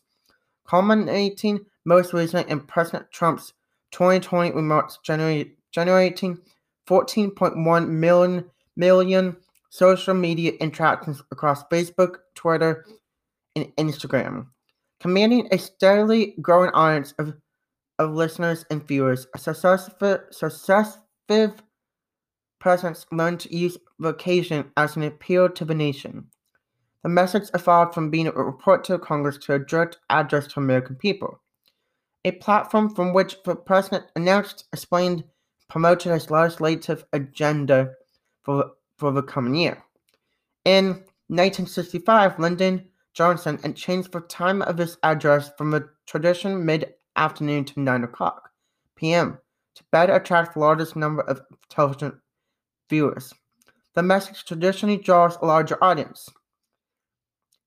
[0.67, 3.53] culminating most recently in President Trump's
[3.91, 6.37] 2020 remarks generating, generating
[6.87, 8.45] 14.1 million,
[8.82, 9.38] million
[9.69, 12.84] social media interactions across Facebook, Twitter,
[13.55, 14.47] and Instagram,
[14.99, 17.36] commanding a steadily growing audience of,
[17.99, 19.27] of listeners and viewers.
[19.36, 19.93] A successive,
[20.32, 21.63] successive
[22.59, 26.25] presidents learned to use vocation as an appeal to the nation.
[27.03, 30.95] The message evolved from being a report to Congress to a direct address to American
[30.95, 31.41] people.
[32.25, 35.23] A platform from which the president announced, explained,
[35.69, 37.91] promoted his legislative agenda
[38.43, 39.83] for, for the coming year.
[40.65, 40.87] In
[41.27, 47.65] 1965, Lyndon Johnson and changed the time of his address from the traditional mid afternoon
[47.65, 48.49] to 9 o'clock
[48.95, 49.37] p.m.
[49.75, 52.21] to better attract the largest number of television
[52.89, 53.33] viewers.
[53.95, 56.29] The message traditionally draws a larger audience.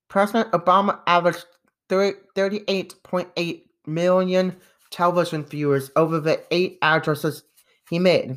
[0.08, 1.44] President Obama averaged
[1.90, 4.56] 38.8 million
[4.90, 7.42] television viewers over the eight addresses
[7.90, 8.36] he made.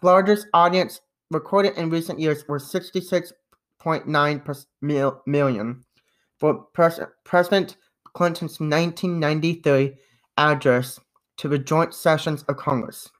[0.00, 1.00] Largest audience
[1.30, 4.66] recorded in recent years were 66.9
[5.26, 5.84] million
[6.38, 7.76] for Pres- President
[8.14, 9.96] Clinton's 1993
[10.36, 11.00] address
[11.36, 13.10] to the joint sessions of Congress.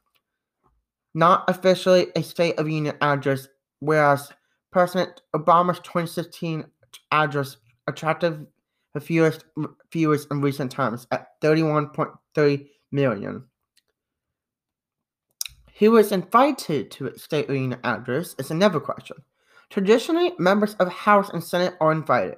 [1.14, 3.48] Not officially a State of Union address,
[3.80, 4.32] whereas
[4.70, 6.64] President Obama's 2016
[7.12, 7.56] address
[7.86, 8.46] attracted
[8.94, 9.44] the fewest
[9.92, 13.44] viewers in recent times at 31.3 million.
[15.78, 19.18] Who was invited to the State Union address is another question.
[19.70, 22.36] Traditionally, members of House and Senate are invited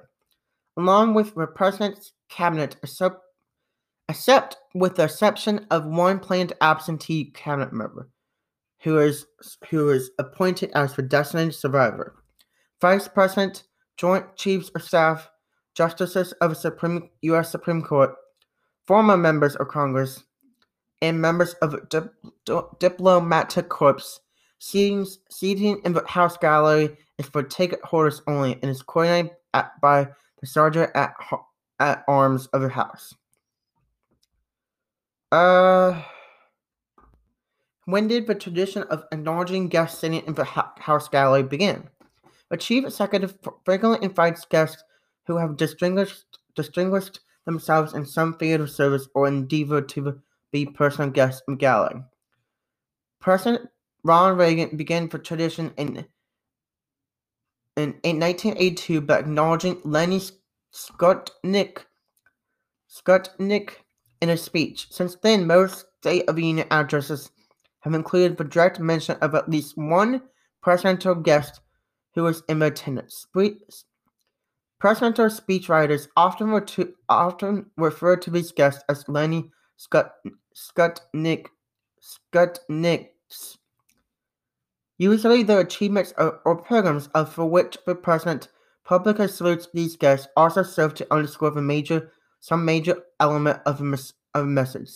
[0.77, 8.09] along with the president's cabinet, except with the exception of one planned absentee cabinet member,
[8.81, 9.25] who is
[9.69, 12.23] who is appointed as the designated survivor.
[12.79, 13.63] Vice President,
[13.97, 15.29] Joint Chiefs of Staff,
[15.75, 17.51] Justices of the Supreme U.S.
[17.51, 18.13] Supreme Court,
[18.85, 20.23] former members of Congress,
[21.01, 22.13] and members of dip,
[22.79, 24.19] diplomatic corps.
[24.59, 29.79] Seating, seating in the House gallery is for ticket holders only and is coordinated at,
[29.81, 30.07] by
[30.39, 31.15] the sergeant at,
[31.79, 33.15] at arms of the house.
[35.31, 36.03] Uh,
[37.85, 41.89] when did the tradition of acknowledging guests sitting in the house gallery begin?
[42.49, 44.83] The chief executive frequently invites guests
[45.25, 46.25] who have distinguished
[46.55, 50.21] distinguished themselves in some field of service or endeavor to
[50.51, 51.09] be personal
[51.47, 52.05] in the.
[53.19, 53.69] President
[54.03, 56.05] Ronald Reagan began the tradition in
[57.77, 60.21] in, in 1982 by acknowledging Lenny
[60.73, 61.85] Skutnik,
[62.89, 63.71] Skutnik
[64.21, 64.91] in a speech.
[64.91, 67.31] Since then, most State of the Union addresses
[67.81, 70.21] have included the direct mention of at least one
[70.61, 71.61] presidential guest
[72.15, 73.27] who was in attendance.
[74.79, 80.09] Presidential speechwriters often, to, often refer to these guests as Lenny Skut,
[80.55, 81.47] Skutnik,
[82.01, 83.57] Skutniks
[84.97, 88.49] Usually the achievements or, or programs for which the president
[88.83, 93.83] publicly salutes these guests also serve to underscore the major some major element of a,
[93.83, 94.91] mes- of a message.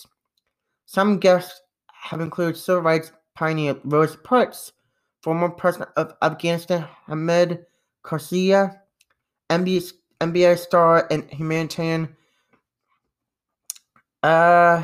[0.85, 4.73] Some guests have included civil rights pioneer Rosa Parks,
[5.21, 7.65] former president of Afghanistan Hamid
[8.03, 8.77] Karzai,
[9.49, 12.15] NBA, NBA star and humanitarian
[14.23, 14.83] uh,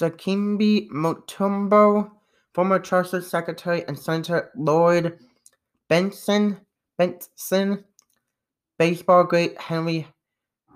[0.00, 2.10] Dikembe Mutombo,
[2.54, 5.18] former Treasury Secretary and Senator Lloyd
[5.90, 6.60] Bentsen,
[6.98, 7.84] Bentsen,
[8.78, 10.06] baseball great Henry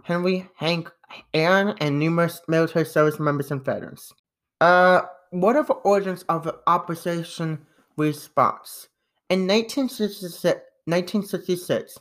[0.02, 0.90] Henry Hank
[1.32, 4.12] Aaron, and numerous military service members and veterans.
[4.60, 7.64] Uh, what are the origins of the opposition
[7.96, 8.88] response?
[9.30, 11.98] In 1966, 1966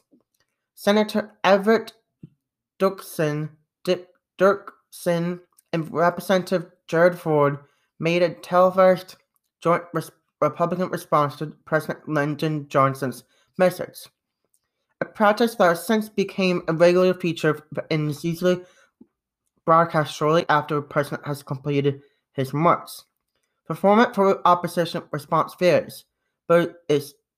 [0.75, 1.93] Senator Everett
[2.79, 3.49] Dirksen,
[4.37, 5.39] Dirksen
[5.71, 7.59] and Representative Gerald Ford
[7.99, 9.15] made a televised
[9.61, 10.11] joint res-
[10.41, 13.23] Republican response to President Lyndon Johnson's
[13.57, 14.07] message.
[15.01, 18.61] A practice that has since became a regular feature and is usually
[19.65, 22.01] broadcast shortly after the president has completed
[22.33, 23.05] his remarks.
[23.73, 26.05] Format for opposition response varies,
[26.47, 26.85] but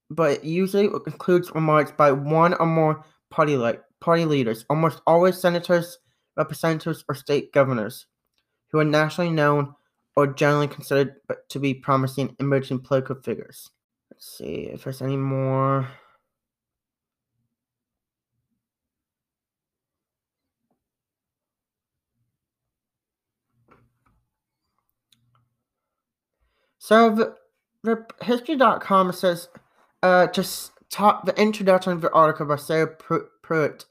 [0.09, 3.57] but it usually includes remarks by one or more party
[4.01, 5.97] party leaders, almost always senators,
[6.35, 8.07] representatives, or state governors,
[8.75, 9.73] who are nationally known
[10.17, 11.15] or generally considered
[11.47, 13.69] to be promising emerging political figures.
[14.11, 15.87] Let's see if there's any more.
[26.79, 27.35] So the,
[27.83, 29.47] the history.com says
[30.03, 32.93] uh, just talk the introduction of the article by Sarah
[33.41, 33.85] Pruitt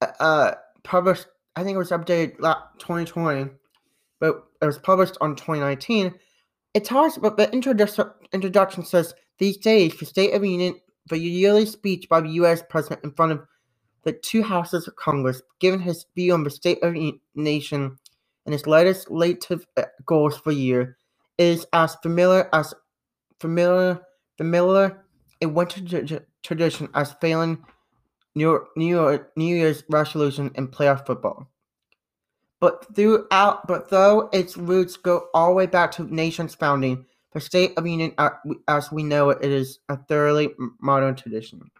[0.00, 2.36] uh, uh, published I think it was updated
[2.78, 3.50] 2020,
[4.22, 6.14] but it was published on 2019.
[6.74, 8.04] It talks about the introduction.
[8.32, 10.76] Introduction says these days, the State of the Union,
[11.08, 12.62] the yearly speech by the U.S.
[12.70, 13.42] President in front of
[14.04, 17.98] the two houses of Congress, giving his view on the state of the nation
[18.46, 20.96] and his legislative uh, goals for the year,
[21.36, 22.72] is as familiar as
[23.40, 24.00] familiar
[24.38, 25.04] familiar
[25.40, 25.80] a winter
[26.44, 27.58] tradition as failing
[28.36, 31.48] New, New, York, New Year's resolution in playoff football.
[32.62, 37.40] But throughout, but though its roots go all the way back to nation's founding, the
[37.42, 38.30] State of Union, uh,
[38.68, 40.50] as we know it, it is a thoroughly
[40.80, 41.70] modern tradition.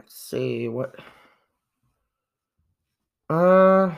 [0.00, 0.96] Let's see what.
[3.30, 3.92] Uh.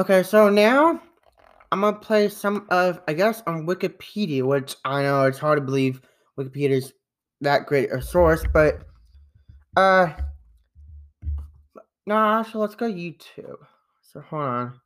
[0.00, 0.98] Okay, so now
[1.70, 5.62] I'm gonna play some of, I guess, on Wikipedia, which I know it's hard to
[5.62, 6.00] believe
[6.38, 6.94] Wikipedia is
[7.42, 8.80] that great a source, but
[9.76, 10.08] uh,
[12.06, 13.58] no, actually, let's go YouTube.
[14.00, 14.80] So hold on.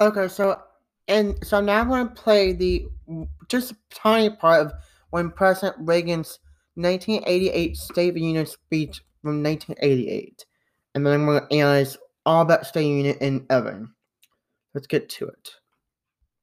[0.00, 0.60] Okay, so
[1.08, 2.86] and so now I'm going to play the
[3.48, 4.72] just a tiny part of
[5.10, 6.38] when President Reagan's
[6.74, 10.44] 1988 State of the Union speech from 1988,
[10.94, 13.92] and then I'm going to analyze all about State of the Union in Evan.
[14.74, 15.50] Let's get to it.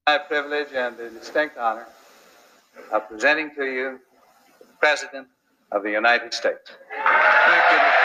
[0.08, 1.88] My privilege and the distinct honor
[2.92, 4.00] of presenting to you
[4.60, 5.28] the President
[5.72, 6.72] of the United States.
[6.92, 8.05] Thank you,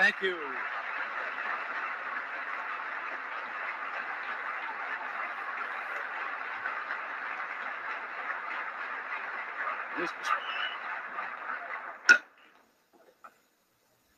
[0.00, 0.34] Thank you.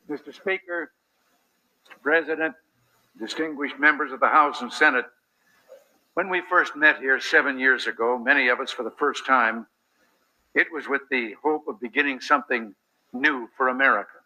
[0.09, 0.33] Mr.
[0.33, 0.93] Speaker,
[2.01, 2.55] President,
[3.19, 5.07] distinguished members of the House and Senate,
[6.15, 9.67] when we first met here seven years ago, many of us for the first time,
[10.55, 12.73] it was with the hope of beginning something
[13.13, 14.22] new for America.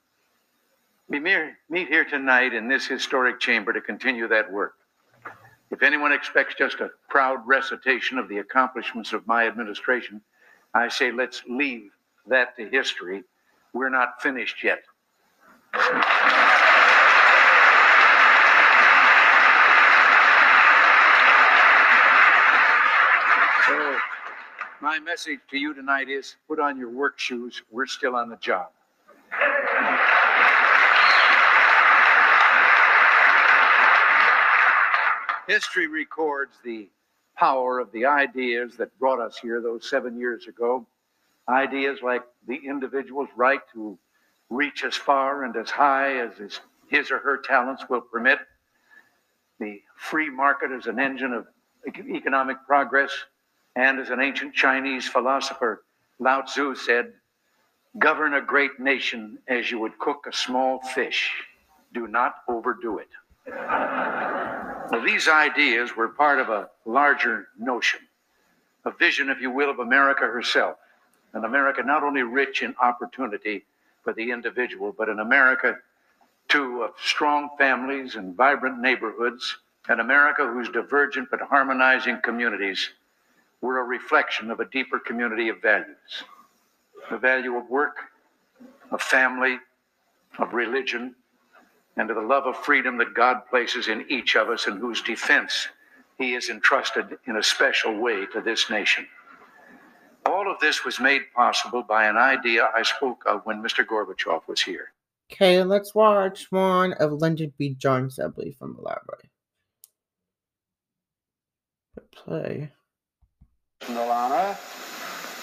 [1.08, 4.74] We meet here tonight in this historic chamber to continue that work.
[5.70, 10.20] If anyone expects just a proud recitation of the accomplishments of my administration,
[10.74, 11.90] I say let's leave
[12.26, 13.22] that to history.
[13.72, 14.82] We're not finished yet.
[23.66, 23.98] So,
[24.80, 27.62] my message to you tonight is put on your work shoes.
[27.70, 28.70] We're still on the job.
[35.46, 36.88] History records the
[37.36, 40.86] power of the ideas that brought us here those seven years ago.
[41.48, 43.96] Ideas like the individual's right to
[44.50, 48.40] reach as far and as high as his, his or her talents will permit,
[49.60, 51.46] the free market as an engine of
[51.86, 53.12] economic progress,
[53.76, 55.84] and as an ancient Chinese philosopher,
[56.18, 57.12] Lao Tzu said,
[57.98, 61.30] govern a great nation as you would cook a small fish.
[61.94, 63.08] Do not overdo it.
[64.90, 68.00] Well, these ideas were part of a larger notion,
[68.84, 70.76] a vision, if you will, of America herself.
[71.32, 73.64] An America not only rich in opportunity
[74.04, 75.76] for the individual, but an America,
[76.48, 79.56] too, of strong families and vibrant neighborhoods,
[79.88, 82.90] an America whose divergent but harmonizing communities
[83.60, 86.24] were a reflection of a deeper community of values
[87.10, 87.98] the value of work,
[88.90, 89.58] of family,
[90.38, 91.14] of religion,
[91.96, 95.02] and to the love of freedom that God places in each of us and whose
[95.02, 95.68] defense
[96.18, 99.06] he has entrusted in a special way to this nation.
[100.24, 103.84] All of this was made possible by an idea I spoke of when Mr.
[103.84, 104.92] Gorbachev was here.
[105.32, 107.74] Okay, let's watch one of Lyndon B.
[107.74, 109.30] Jones, I believe, from the library.
[112.14, 112.72] Play.
[113.80, 114.56] Personal honor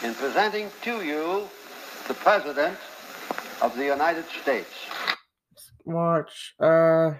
[0.03, 1.47] in presenting to you
[2.07, 2.77] the President
[3.61, 4.69] of the United States.
[5.85, 7.11] Watch uh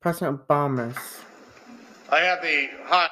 [0.00, 1.20] President Obama's.
[2.10, 3.10] I have the hot.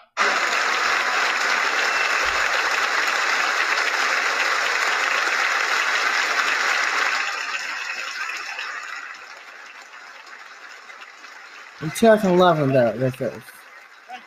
[11.82, 13.20] In 2011, though, this is.
[13.20, 13.32] Thank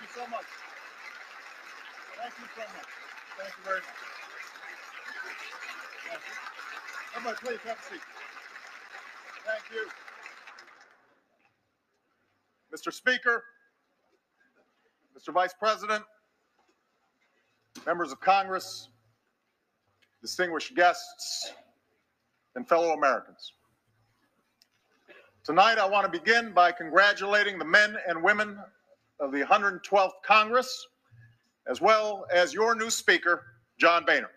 [0.02, 0.46] you so much.
[2.18, 2.88] Thank you so much.
[3.38, 4.00] Thank you very much.
[6.10, 7.18] Thank you.
[7.18, 8.02] Everybody, please have a seat.
[9.46, 9.88] Thank you.
[12.76, 12.93] Mr.
[13.06, 13.44] Speaker,
[15.14, 15.34] Mr.
[15.34, 16.06] Vice President,
[17.86, 18.88] members of Congress,
[20.22, 21.52] distinguished guests,
[22.56, 23.52] and fellow Americans.
[25.44, 28.58] Tonight, I want to begin by congratulating the men and women
[29.20, 30.88] of the 112th Congress,
[31.68, 33.44] as well as your new Speaker,
[33.78, 34.30] John Boehner.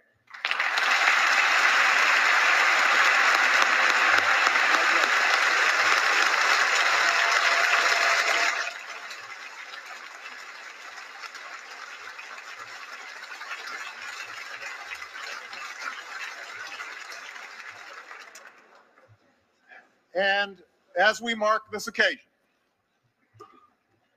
[20.16, 20.62] And
[21.06, 22.18] as we mark this occasion,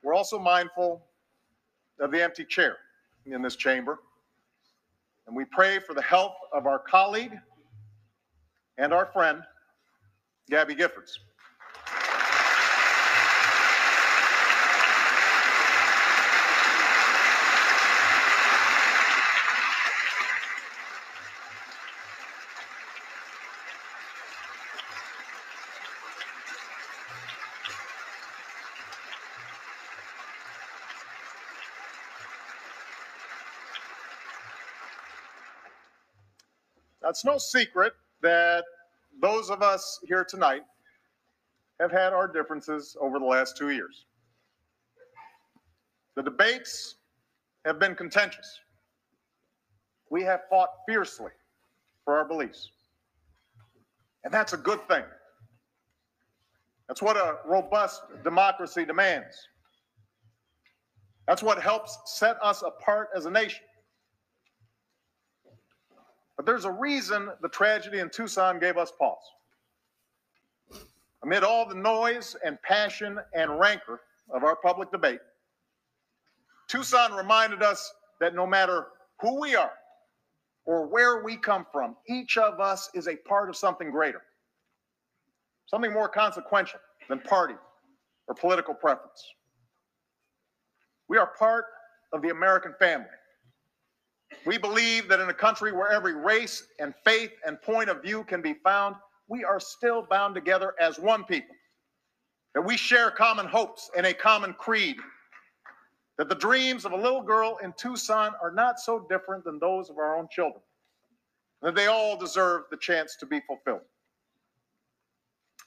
[0.02, 1.00] we're also mindful
[2.00, 2.78] of the empty chair
[3.26, 4.00] in this chamber.
[5.28, 7.38] And we pray for the health of our colleague
[8.76, 9.42] and our friend,
[10.50, 11.18] Gabby Giffords.
[37.10, 37.92] It's no secret
[38.22, 38.64] that
[39.20, 40.62] those of us here tonight
[41.80, 44.06] have had our differences over the last two years.
[46.14, 46.96] The debates
[47.64, 48.60] have been contentious.
[50.08, 51.32] We have fought fiercely
[52.04, 52.70] for our beliefs.
[54.24, 55.04] And that's a good thing.
[56.88, 59.36] That's what a robust democracy demands.
[61.26, 63.62] That's what helps set us apart as a nation.
[66.40, 69.18] But there's a reason the tragedy in Tucson gave us pause.
[71.22, 74.00] Amid all the noise and passion and rancor
[74.32, 75.20] of our public debate,
[76.66, 78.86] Tucson reminded us that no matter
[79.20, 79.72] who we are
[80.64, 84.22] or where we come from, each of us is a part of something greater,
[85.66, 86.80] something more consequential
[87.10, 87.56] than party
[88.28, 89.22] or political preference.
[91.06, 91.66] We are part
[92.14, 93.08] of the American family.
[94.46, 98.24] We believe that in a country where every race and faith and point of view
[98.24, 98.96] can be found,
[99.28, 101.54] we are still bound together as one people.
[102.54, 104.96] That we share common hopes and a common creed.
[106.18, 109.90] That the dreams of a little girl in Tucson are not so different than those
[109.90, 110.62] of our own children.
[111.62, 113.82] That they all deserve the chance to be fulfilled.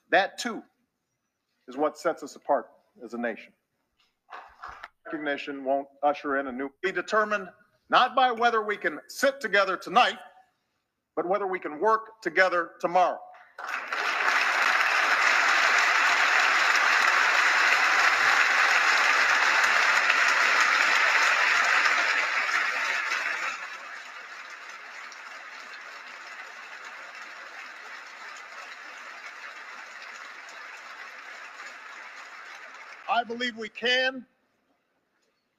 [0.09, 0.61] That too
[1.68, 2.68] is what sets us apart
[3.03, 3.53] as a nation.
[5.05, 7.47] Recognition won't usher in a new, be determined
[7.89, 10.17] not by whether we can sit together tonight,
[11.15, 13.19] but whether we can work together tomorrow.
[33.09, 34.25] I believe we can,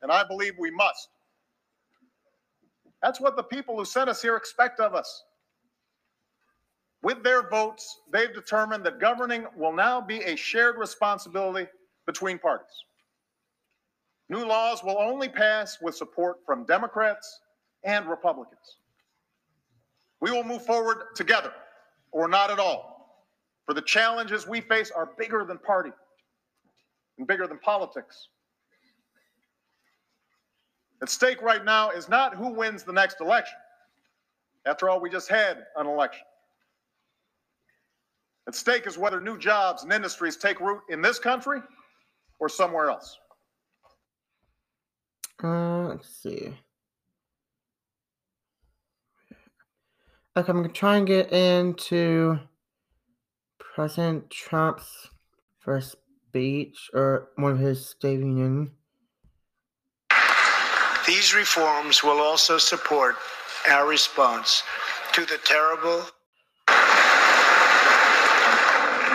[0.03, 1.09] and I believe we must.
[3.05, 5.25] That's what the people who sent us here expect of us.
[7.03, 11.69] With their votes, they've determined that governing will now be a shared responsibility
[12.07, 12.85] between parties.
[14.31, 17.41] New laws will only pass with support from Democrats
[17.85, 18.79] and Republicans.
[20.23, 21.53] We will move forward together
[22.11, 23.27] or not at all.
[23.67, 25.91] For the challenges we face are bigger than party
[27.19, 28.29] and bigger than politics.
[31.05, 33.59] At stake right now is not who wins the next election.
[34.65, 36.25] After all, we just had an election.
[38.49, 41.61] At stake is whether new jobs and industries take root in this country
[42.39, 43.19] or somewhere else.
[45.43, 46.57] Uh, let's see.
[50.35, 52.39] like I'm gonna try and get into
[53.59, 55.11] President Trump's
[55.59, 55.97] first
[56.31, 58.71] speech or one of his State Union.
[61.07, 63.17] These reforms will also support
[63.71, 64.63] our response
[65.13, 66.03] to the terrible.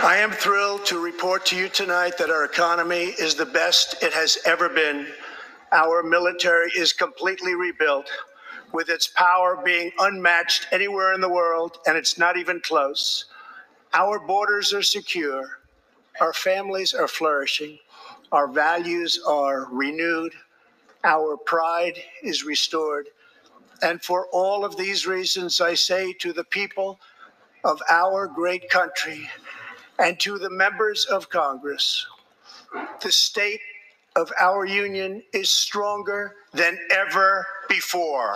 [0.02, 4.14] I am thrilled to report to you tonight that our economy is the best it
[4.14, 5.08] has ever been.
[5.72, 8.08] Our military is completely rebuilt,
[8.72, 13.26] with its power being unmatched anywhere in the world, and it's not even close.
[13.94, 15.60] Our borders are secure,
[16.22, 17.80] our families are flourishing,
[18.32, 20.34] our values are renewed,
[21.04, 23.08] our pride is restored.
[23.82, 27.00] And for all of these reasons, I say to the people
[27.64, 29.30] of our great country
[30.00, 32.06] and to the members of Congress,
[33.02, 33.62] the state
[34.16, 38.36] of our union is stronger than ever before.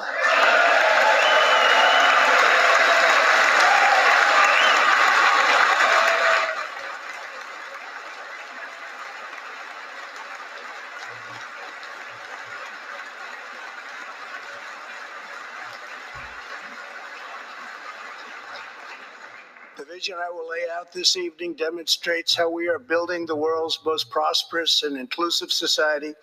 [19.76, 23.80] The vision I will lay out this evening demonstrates how we are building the world's
[23.86, 26.14] most prosperous and inclusive society,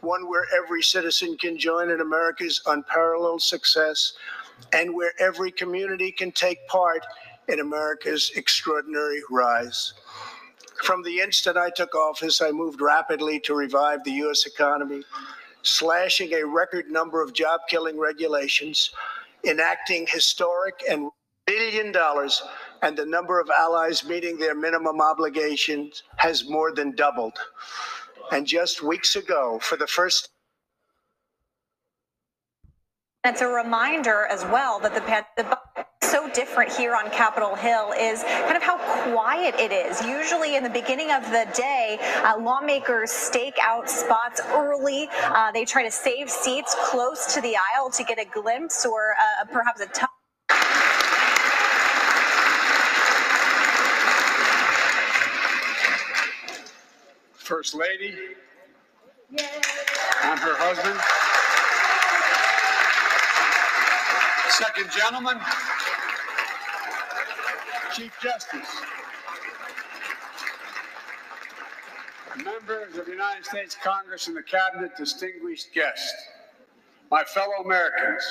[0.00, 4.14] one where every citizen can join in America's unparalleled success,
[4.72, 7.04] and where every community can take part
[7.48, 9.92] in America's extraordinary rise.
[10.82, 14.46] From the instant I took office, I moved rapidly to revive the U.S.
[14.46, 15.02] economy,
[15.60, 18.90] slashing a record number of job killing regulations,
[19.44, 21.10] enacting historic and
[21.46, 22.42] billion dollars,
[22.82, 27.38] and the number of allies meeting their minimum obligations has more than doubled.
[28.32, 30.28] And just weeks ago, for the first
[33.24, 38.24] It's a reminder as well that the, the so different here on Capitol Hill is
[38.24, 38.76] kind of how
[39.12, 40.04] quiet it is.
[40.04, 45.08] Usually, in the beginning of the day, uh, lawmakers stake out spots early.
[45.22, 49.14] Uh, they try to save seats close to the aisle to get a glimpse or
[49.40, 49.88] uh, perhaps a.
[57.52, 58.14] First Lady
[59.28, 60.98] and her husband.
[64.48, 65.38] Second Gentleman,
[67.94, 68.74] Chief Justice,
[72.42, 76.10] members of the United States Congress and the Cabinet, distinguished guests,
[77.10, 78.24] my fellow Americans.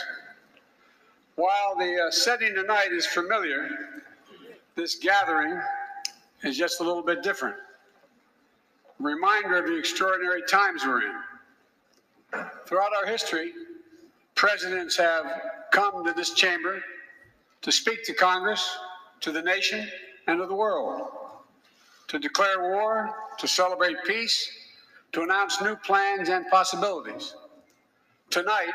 [1.35, 3.69] While the uh, setting tonight is familiar,
[4.73, 5.61] this gathering
[6.41, 7.57] is just a little bit different
[9.01, 11.15] reminder of the extraordinary times we're in.
[12.65, 13.51] Throughout our history,
[14.35, 15.25] presidents have
[15.71, 16.81] come to this chamber
[17.61, 18.77] to speak to Congress,
[19.21, 19.87] to the nation,
[20.27, 21.09] and to the world,
[22.07, 24.49] to declare war, to celebrate peace,
[25.11, 27.35] to announce new plans and possibilities.
[28.29, 28.71] Tonight,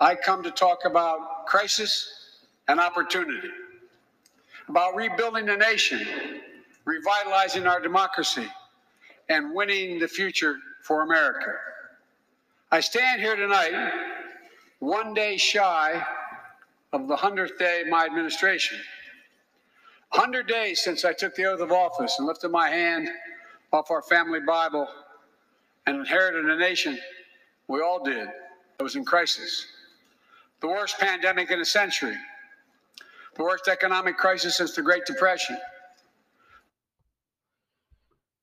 [0.00, 3.50] I come to talk about crisis and opportunity,
[4.68, 6.00] about rebuilding the nation,
[6.84, 8.48] revitalizing our democracy
[9.28, 11.52] and winning the future for America.
[12.70, 13.72] I stand here tonight,
[14.80, 16.04] one day shy
[16.92, 18.78] of the 100th day of my administration.
[20.10, 23.08] 100 days since I took the oath of office and lifted my hand
[23.72, 24.86] off our family Bible
[25.86, 26.98] and inherited a nation
[27.66, 29.66] we all did that was in crisis.
[30.60, 32.16] The worst pandemic in a century,
[33.36, 35.58] the worst economic crisis since the Great Depression.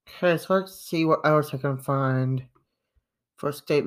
[0.08, 2.44] Okay, so let's see what else I can find
[3.38, 3.86] for state.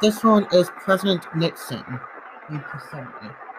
[0.00, 1.84] This one is President Nixon.
[2.48, 3.28] 1970.
[3.28, 3.49] and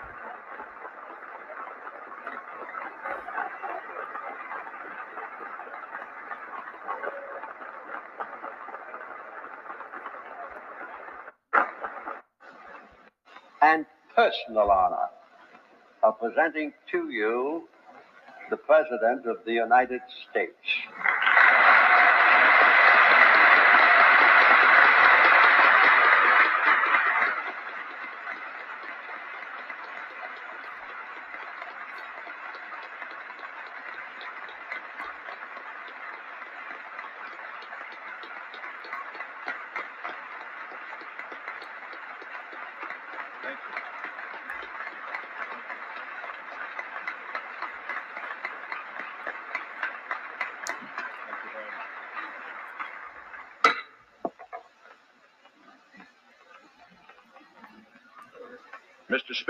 [14.32, 15.10] personal honor
[16.04, 17.64] of presenting to you
[18.50, 20.56] the President of the United States.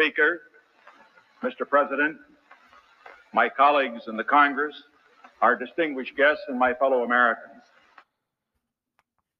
[0.02, 0.42] Speaker,
[1.44, 1.68] Mr.
[1.68, 2.18] President,
[3.36, 4.76] my colleagues in the Congress,
[5.44, 7.62] our distinguished guests, and my fellow Americans.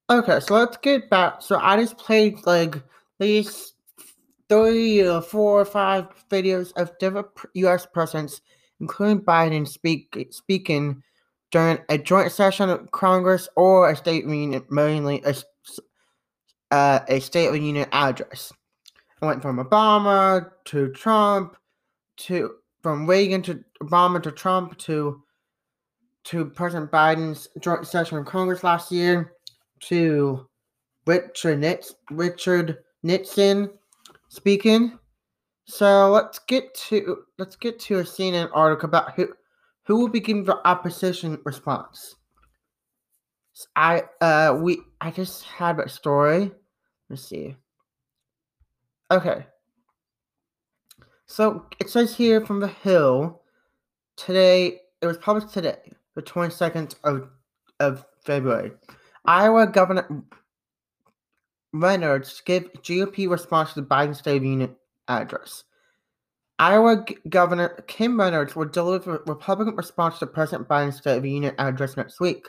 [0.08, 1.42] Okay, so let's get back.
[1.42, 2.80] So I just played like
[3.18, 3.74] these
[4.48, 7.84] three or four or five videos of different U.S.
[7.84, 8.40] presidents,
[8.78, 11.02] including Biden, speak speaking
[11.50, 15.34] during a joint session of Congress or a State of mainly a,
[16.70, 18.52] uh, a State address.
[19.22, 21.56] Went from Obama to Trump
[22.16, 25.22] to from Reagan to Obama to Trump to
[26.24, 29.34] to President Biden's joint session of Congress last year
[29.80, 30.48] to
[31.06, 31.64] Richard
[32.10, 33.70] Richard Nixon
[34.28, 34.98] speaking.
[35.66, 39.28] So let's get to let's get to a CNN article about who
[39.84, 42.16] who will be giving the opposition response.
[43.76, 46.50] I uh we I just had a story.
[47.08, 47.56] Let's see.
[49.12, 49.44] Okay.
[51.26, 53.42] So it says here from the Hill
[54.16, 54.80] today.
[55.02, 57.28] It was published today, the twenty second of
[57.78, 58.72] of February.
[59.26, 60.24] Iowa Governor
[61.74, 64.74] Reynolds gave GOP response to the Biden State of Union
[65.08, 65.64] address.
[66.58, 71.30] Iowa G- Governor Kim Reynolds will deliver Republican response to President Biden's State of the
[71.30, 72.48] Union address next week.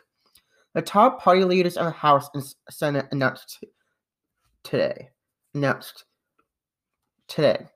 [0.76, 3.64] The top party leaders in the House and Senate announced
[4.64, 5.10] today.
[5.54, 6.06] Announced
[7.28, 7.68] today.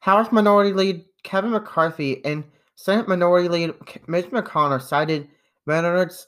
[0.00, 2.44] House Minority Leader Kevin McCarthy and
[2.76, 3.74] Senate Minority Leader
[4.06, 5.28] Mitch McConnell cited
[5.66, 6.26] Reynolds,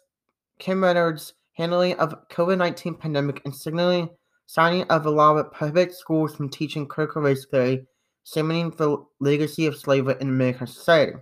[0.58, 4.10] Kim Reynolds' handling of COVID-19 pandemic and signaling
[4.46, 7.86] signing of a law that prohibits schools from teaching critical race theory,
[8.22, 11.14] examining the legacy of slavery in American society.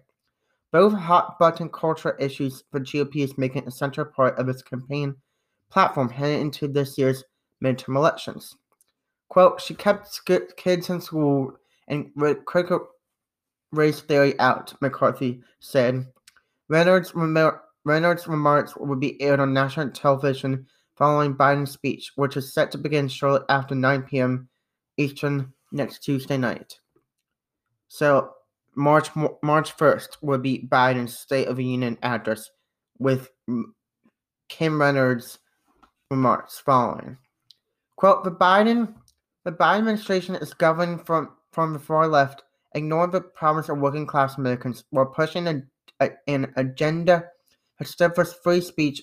[0.72, 5.14] Both hot button cultural issues the GOP is making a central part of its campaign
[5.70, 7.22] platform heading into this year's
[7.62, 8.56] midterm elections.
[9.30, 10.20] Quote, she kept
[10.56, 11.52] kids in school
[11.88, 12.10] and
[12.44, 12.88] critical
[13.72, 16.04] race theory out, McCarthy said.
[16.68, 17.14] Reynolds,
[17.84, 20.66] Reynolds' remarks will be aired on national television
[20.96, 24.48] following Biden's speech, which is set to begin shortly after 9 p.m.
[24.96, 26.78] Eastern next Tuesday night.
[27.88, 28.32] So,
[28.74, 29.10] March
[29.42, 32.50] March 1st will be Biden's State of the Union address
[32.98, 33.30] with
[34.48, 35.38] Kim Reynolds'
[36.10, 37.16] remarks following.
[37.96, 38.94] Quote, the Biden
[39.44, 42.42] the Biden administration is governed from, from the far left,
[42.74, 45.62] ignoring the problems of working class Americans while pushing a,
[46.00, 47.24] a, an agenda
[47.78, 49.02] that stifles free speech,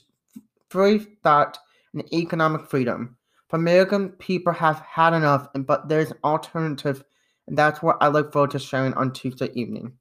[0.69, 1.57] free thought,
[1.93, 3.17] and economic freedom.
[3.49, 7.03] For American people have had enough, and but there's an alternative,
[7.47, 9.93] and that's what I look forward to sharing on Tuesday evening.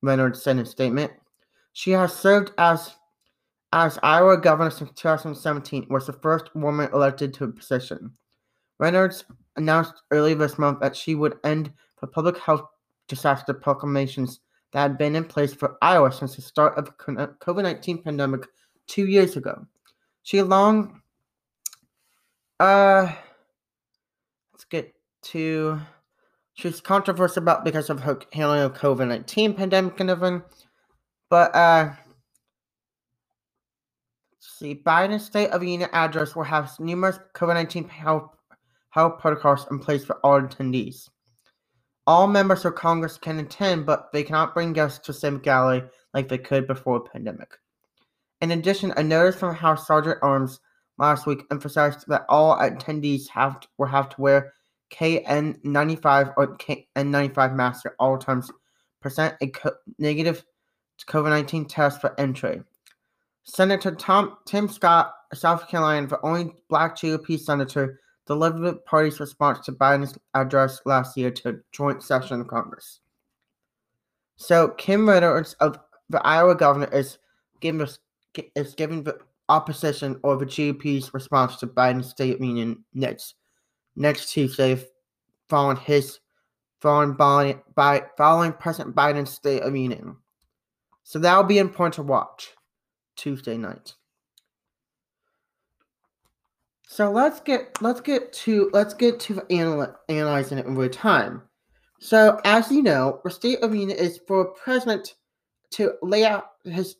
[0.00, 1.12] Reynolds said in a statement.
[1.74, 2.96] She has served as
[3.72, 8.12] as Iowa governor since 2017, was the first woman elected to a position.
[8.78, 9.24] Reynolds
[9.56, 12.64] announced earlier this month that she would end the public health
[13.08, 14.40] disaster proclamations
[14.72, 18.46] that had been in place for Iowa since the start of the COVID 19 pandemic
[18.86, 19.66] two years ago.
[20.22, 21.02] She long
[22.60, 23.12] uh
[24.52, 25.80] let's get to
[26.54, 30.42] she's controversial about because of her handling of COVID 19 pandemic and everything.
[31.28, 31.92] But uh
[34.38, 38.30] see, Biden's State of the Union address will have numerous COVID 19 health
[38.92, 41.08] health protocols in place for all attendees.
[42.06, 45.82] All members of Congress can attend, but they cannot bring guests to Civic Gallery
[46.12, 47.56] like they could before the pandemic.
[48.42, 50.60] In addition, a notice from House Sergeant Arms
[50.98, 54.52] last week emphasized that all attendees have to, will have to wear
[54.92, 58.50] KN95 or KN95 masks at all times,
[59.00, 60.44] present a co- negative
[61.08, 62.62] COVID 19 test for entry.
[63.44, 69.72] Senator Tom Tim Scott, South Carolina, the only black GOP senator the party's response to
[69.72, 73.00] Biden's address last year to a joint session of Congress.
[74.36, 77.18] So Kim Reynolds of the Iowa governor is
[77.60, 77.86] giving
[78.56, 79.18] is giving the
[79.48, 83.34] opposition or the GOP's response to Biden's State of Union next
[83.96, 84.82] next Tuesday,
[85.48, 86.20] following his
[86.80, 90.16] following by, by following President Biden's State of Union.
[91.04, 92.50] So that will be important to watch
[93.14, 93.94] Tuesday night.
[96.92, 101.40] So let's get let's get to let's get to anal- analyzing it over time.
[102.00, 105.14] So as you know, the State of Union is for a president
[105.70, 106.96] to lay out his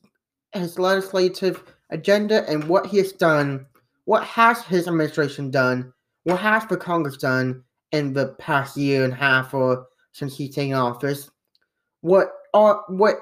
[0.54, 3.66] his legislative agenda and what he has done,
[4.06, 5.92] what has his administration done,
[6.24, 10.54] what has the Congress done in the past year and a half or since he's
[10.54, 11.30] taken office.
[12.00, 13.16] What are what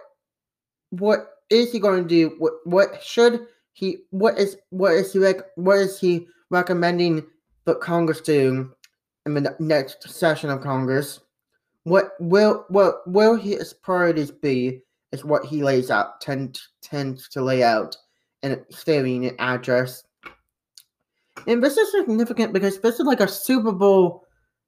[0.91, 2.37] what is he going to do?
[2.39, 7.27] What what should he what is what is he like what is he recommending
[7.65, 8.73] the Congress do
[9.27, 11.21] in the next session of Congress.
[11.85, 14.81] what will what will his priorities be
[15.13, 17.97] is what he lays out tend, tends to lay out
[18.43, 20.05] in a Union address.
[21.47, 24.25] And this is significant because this is like a Super Bowl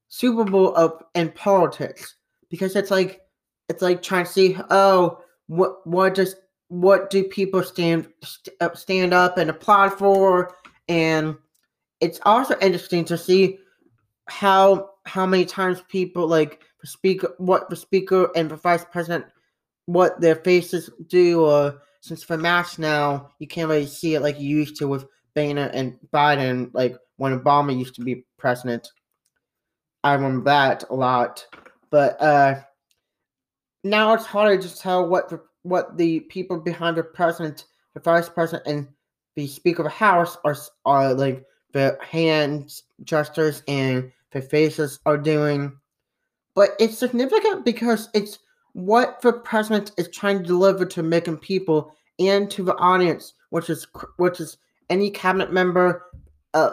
[0.09, 2.17] Super Bowl of in politics
[2.51, 3.21] because it's like
[3.69, 6.37] it's like trying to see oh what what does
[6.69, 10.55] what do people stand st- stand up and applaud for
[10.89, 11.37] and
[12.03, 13.59] it's also interesting to see
[14.27, 19.25] how how many times people like the speaker what the speaker and the vice president
[19.87, 24.39] what their faces do or since for mass now you can't really see it like
[24.39, 28.89] you used to with Boehner and Biden like when Obama used to be president.
[30.05, 31.47] I remember that a lot.
[31.91, 32.61] But uh
[33.85, 38.29] now it's harder to tell what the what the people behind the president, the vice
[38.29, 38.89] president, and
[39.37, 45.19] the speaker of the house are are like the hands gestures and the faces are
[45.19, 45.73] doing.
[46.55, 48.39] But it's significant because it's
[48.75, 53.71] what the president is trying to deliver to American people and to the audience, which
[53.71, 54.59] is which is
[54.91, 56.05] any cabinet member,
[56.55, 56.73] uh,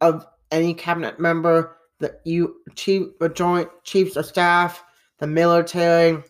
[0.00, 4.84] of any cabinet member, that you chief, the joint chiefs of staff,
[5.18, 6.22] the military,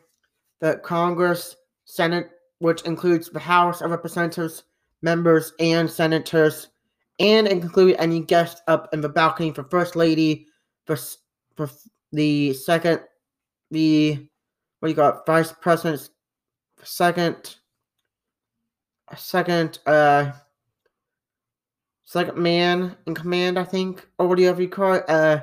[0.61, 4.65] the Congress, Senate, which includes the House of Representatives,
[5.03, 6.69] members, and senators,
[7.19, 10.47] and include any guests up in the balcony for First Lady,
[10.87, 10.97] for,
[11.57, 11.71] for
[12.13, 13.01] the second,
[13.71, 14.29] the
[14.81, 16.11] what do you got, Vice President,
[16.83, 17.57] second,
[19.17, 20.33] second, uh,
[22.05, 25.41] second man in command, I think, or whatever you call it, uh,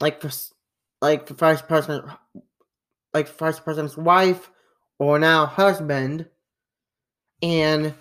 [0.00, 0.30] like for,
[1.00, 2.04] like the Vice President,
[3.14, 4.50] like Vice President's wife,
[4.98, 6.26] or now husband,
[7.42, 7.94] and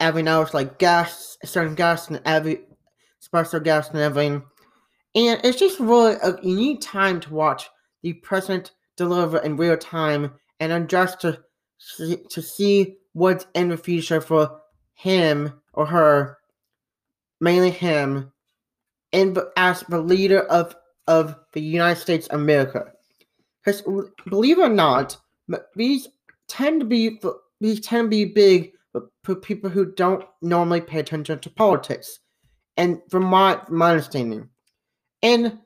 [0.00, 2.60] every now it's like guests, certain guests, and every
[3.20, 4.42] special guests and everything.
[5.14, 7.68] And it's just really a unique time to watch
[8.02, 11.40] the president deliver in real time and then just to
[12.30, 14.60] to see what's in the future for
[14.94, 16.38] him or her,
[17.40, 18.32] mainly him,
[19.12, 20.74] and as the leader of
[21.06, 22.92] of the United States of America.
[23.64, 23.82] Because
[24.28, 25.16] believe it or not,
[25.74, 26.08] these
[26.48, 27.20] tend to be
[27.60, 28.72] these tend to be big
[29.22, 32.20] for people who don't normally pay attention to politics,
[32.76, 34.48] and from my from my understanding,
[35.22, 35.58] and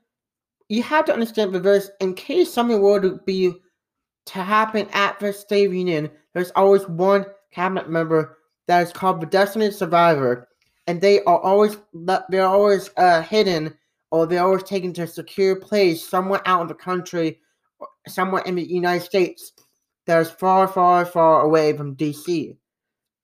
[0.69, 3.55] you have to understand that there's in case something were to be
[4.27, 9.27] to happen at the State Union, there's always one cabinet member that is called the
[9.27, 10.49] designated survivor,
[10.87, 11.77] and they are always
[12.29, 13.75] they're always uh, hidden
[14.11, 17.41] or they're always taken to a secure place somewhere out of the country,
[18.07, 19.53] somewhere in the United States
[20.07, 22.55] that is far, far, far away from DC,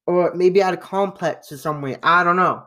[0.09, 1.98] or maybe at a complex or somewhere.
[2.02, 2.64] I don't know.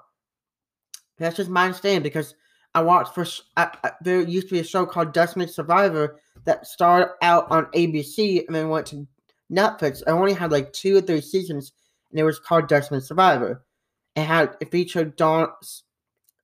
[1.18, 2.36] That's just my understanding because
[2.76, 3.26] I watched for
[3.58, 3.68] uh,
[4.02, 8.56] there used to be a show called Designated Survivor that started out on ABC and
[8.56, 9.08] then went to
[9.52, 10.04] Netflix.
[10.06, 11.74] I only had like two or three seasons,
[12.12, 13.66] and it was called Designated Survivor.
[14.16, 15.50] It had it featured Don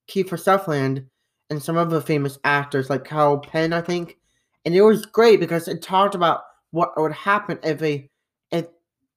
[0.10, 1.06] Kiefer Sutherland
[1.52, 4.18] and some other famous actors like Kal Penn, I think.
[4.66, 6.42] And it was great because it talked about
[6.72, 8.10] what would happen if a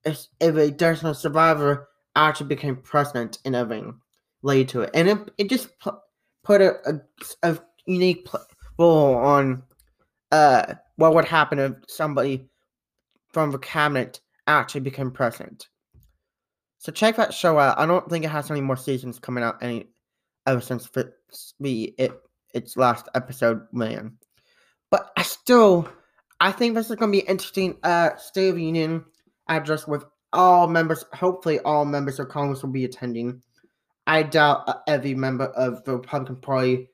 [0.05, 4.01] if if, a designated survivor actually became president and everything
[4.43, 4.91] laid to it.
[4.95, 7.01] And it, it just put, a, a,
[7.43, 8.27] a unique
[8.79, 9.63] role on
[10.33, 12.49] uh what would happen if somebody
[13.33, 15.69] from the cabinet actually became president.
[16.79, 17.79] So check that show out.
[17.79, 19.89] I don't think it has any more seasons coming out any
[20.47, 20.89] ever since
[21.61, 22.13] the it
[22.55, 24.17] its last episode man.
[24.91, 25.89] But I still
[26.41, 29.05] I think this is gonna be interesting uh State of Union
[29.51, 33.43] address with all members hopefully all members of Congress will be attending.
[34.07, 36.89] I doubt every member of the Republican Party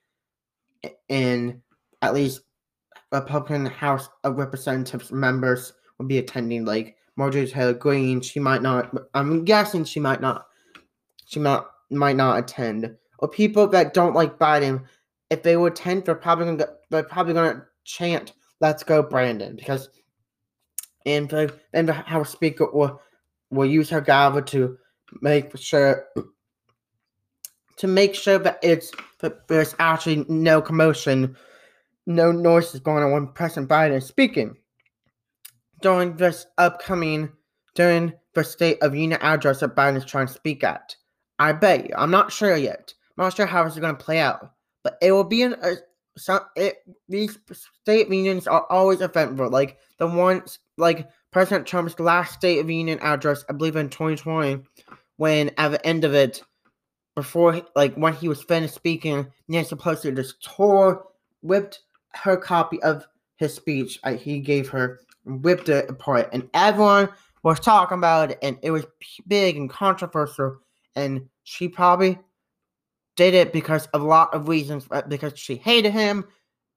[1.08, 1.62] in
[2.02, 2.40] at least
[3.12, 6.64] Republican House of Representatives members will be attending.
[6.64, 8.94] Like Marjorie Taylor Greene, she might not.
[9.14, 10.46] I'm guessing she might not.
[11.26, 12.94] She might might not attend.
[13.18, 14.84] Or people that don't like Biden,
[15.30, 19.88] if they would attend, they're probably gonna they're probably gonna chant "Let's go, Brandon," because
[21.06, 23.00] and the and the House Speaker will
[23.50, 24.76] will use her gavel to
[25.22, 26.04] make sure
[27.76, 28.90] to make sure that it's
[29.20, 31.36] that there's actually no commotion,
[32.06, 34.56] no noises going on when President Biden is speaking.
[35.80, 37.30] During this upcoming,
[37.74, 40.96] during the State of Union address that Biden is trying to speak at.
[41.38, 41.94] I bet you.
[41.96, 42.92] I'm not sure yet.
[43.16, 44.52] I'm not sure how this is going to play out.
[44.82, 45.74] But it will be in a,
[46.16, 47.38] some, it, these
[47.82, 49.50] State Unions are always eventful.
[49.50, 54.62] Like the ones, like President Trump's last State of Union address, I believe in 2020,
[55.16, 56.42] when at the end of it,
[57.14, 61.06] before like when he was finished speaking, Nancy Pelosi just tore,
[61.42, 61.80] whipped
[62.14, 63.06] her copy of
[63.36, 67.08] his speech he gave her, whipped it apart, and everyone
[67.42, 68.86] was talking about it, and it was
[69.28, 70.58] big and controversial.
[70.94, 72.18] And she probably
[73.16, 76.24] did it because a lot of reasons, uh, because she hated him,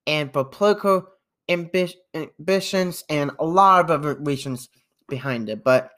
[0.07, 1.07] and for political
[1.49, 4.69] ambitions, and a lot of other reasons
[5.07, 5.63] behind it.
[5.63, 5.91] But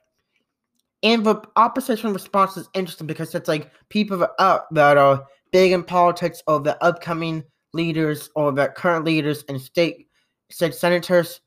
[1.02, 5.72] and the opposition response is interesting because it's like people that are, that are big
[5.72, 10.06] in politics or the upcoming leaders or the current leaders and state
[10.50, 11.40] said senators,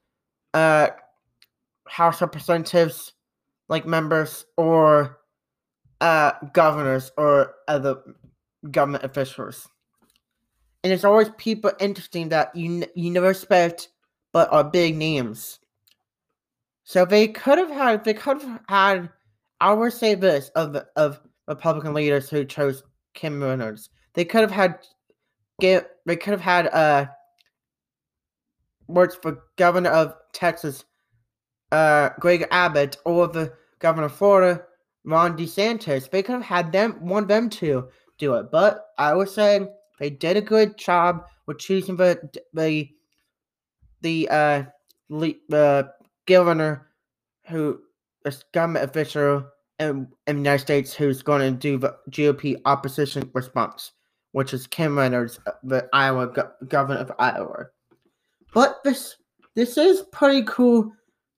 [0.54, 0.90] uh,
[1.88, 3.14] House representatives,
[3.70, 5.20] like members, or
[6.02, 7.98] uh, governors or other
[8.72, 9.68] government officials.
[10.84, 13.90] And it's always people interesting that you you never expect,
[14.32, 15.60] but are big names.
[16.84, 19.10] So they could have had they could have had
[19.60, 23.90] I would say this of of Republican leaders who chose Kim Reynolds.
[24.14, 24.80] They could have had
[25.60, 27.08] get they could have had uh
[28.88, 30.86] works for governor of Texas,
[31.72, 34.64] uh Greg Abbott, or the governor of Florida,
[35.04, 36.10] Ron DeSantis.
[36.12, 37.88] They could have had them want them to
[38.18, 38.52] do it.
[38.52, 42.20] But I was saying they did a good job with choosing the
[42.54, 42.90] the
[44.02, 44.64] the uh
[45.10, 45.92] the
[46.26, 46.88] governor
[47.48, 47.80] who
[48.26, 49.46] is government official
[49.80, 53.92] in, in the United States who's going to do the GOP opposition response,
[54.32, 57.68] which is Kim Reynolds, the Iowa go- governor of Iowa.
[58.54, 59.18] But this
[59.56, 60.92] this is pretty cool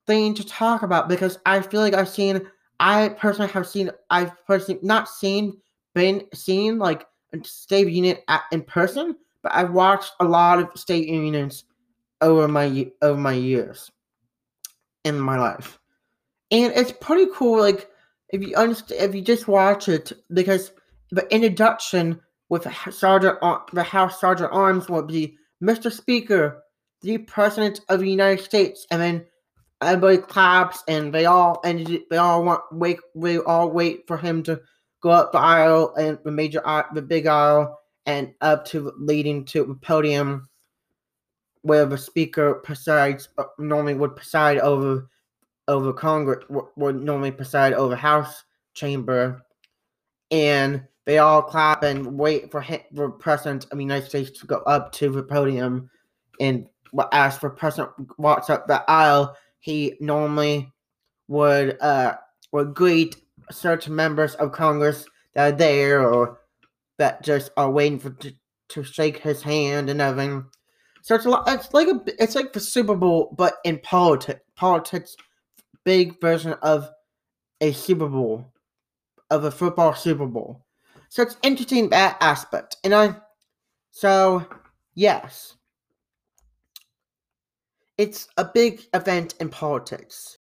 [0.05, 2.41] thing to talk about because I feel like I've seen
[2.79, 5.57] I personally have seen I've personally not seen
[5.97, 7.07] been seen like
[7.43, 11.65] state union at, in person, but I've watched a lot of state unions
[12.21, 13.91] over my over my years
[15.03, 15.79] in my life,
[16.51, 17.59] and it's pretty cool.
[17.59, 17.89] Like
[18.29, 20.71] if you understand, if you just watch it, because
[21.11, 23.39] the introduction with Sergeant
[23.73, 25.91] the House Sergeant Arms will be Mr.
[25.91, 26.63] Speaker,
[27.01, 29.25] the President of the United States, and then
[29.81, 34.41] everybody claps and they all and they all want wait we all wait for him
[34.43, 34.59] to
[35.01, 39.45] go up the aisle and the major aisle, the big aisle and up to leading
[39.45, 40.47] to the podium
[41.61, 45.09] where the speaker presides uh, normally would preside over
[45.67, 46.45] over Congress
[46.77, 49.41] would normally preside over House chamber.
[50.31, 54.47] And they all clap and wait for him, for President of the United States to
[54.47, 55.89] go up to the podium
[56.39, 56.67] and
[57.11, 60.71] ask for President walks up the aisle he normally
[61.27, 62.15] would uh
[62.53, 63.17] would greet
[63.51, 66.39] certain members of Congress that are there or
[66.97, 68.33] that just are waiting for to,
[68.69, 70.45] to shake his hand and everything.
[71.01, 71.47] So it's lot.
[71.47, 72.01] It's like a.
[72.21, 74.41] It's like the Super Bowl, but in politics.
[74.55, 75.15] Politics,
[75.85, 76.89] big version of
[77.61, 78.51] a Super Bowl,
[79.29, 80.65] of a football Super Bowl.
[81.09, 83.15] So it's interesting that aspect, and I.
[83.91, 84.45] So
[84.95, 85.55] yes,
[87.97, 90.37] it's a big event in politics.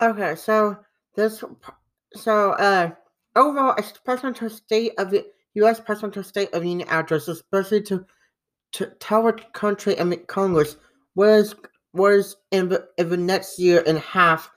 [0.00, 0.78] Okay, so
[1.16, 1.42] this
[2.14, 2.90] so uh
[3.34, 8.04] overall as presidential state of the US presidential state of the union address especially to
[8.72, 10.76] to tell the country and Congress
[11.14, 11.54] was
[11.92, 14.50] was in the, in the next year and a half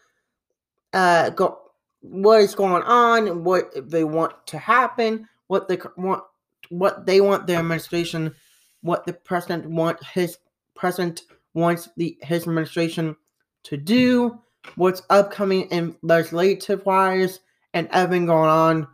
[0.94, 1.60] uh go
[2.02, 6.24] what is going on, what they want to happen, what they want
[6.70, 8.34] what they want their administration,
[8.82, 10.38] what the president want his
[10.76, 11.24] president
[11.54, 13.16] wants the his administration
[13.64, 14.40] to do,
[14.76, 17.40] what's upcoming in legislative wise,
[17.74, 18.88] and everything going on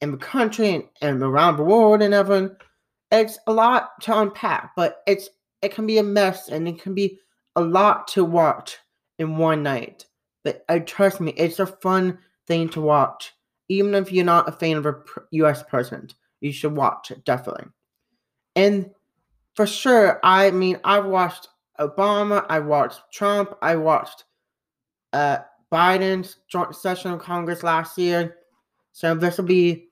[0.00, 2.54] in the country and, and around the world and everything.
[3.10, 5.28] It's a lot to unpack, but it's
[5.62, 7.18] it can be a mess and it can be
[7.54, 8.78] a lot to watch
[9.18, 10.04] in one night.
[10.44, 13.32] But uh, trust me, it's a fun thing to watch.
[13.68, 14.94] Even if you're not a fan of a
[15.32, 15.62] U.S.
[15.62, 17.66] president, you should watch it definitely.
[18.54, 18.90] And
[19.54, 21.48] for sure, I mean, I've watched
[21.80, 22.44] Obama.
[22.48, 23.56] I watched Trump.
[23.62, 24.24] I watched
[25.16, 25.38] uh,
[25.72, 28.36] Biden's joint session of Congress last year.
[28.92, 29.88] So this will be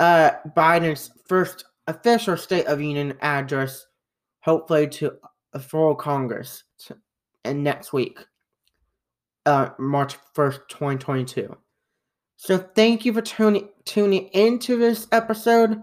[0.00, 3.84] uh, Biden's first official State of Union address,
[4.40, 5.12] hopefully to
[5.52, 6.96] a full Congress to,
[7.52, 8.18] next week,
[9.44, 11.54] uh, March 1st, 2022.
[12.36, 15.82] So thank you for tuning tuning into this episode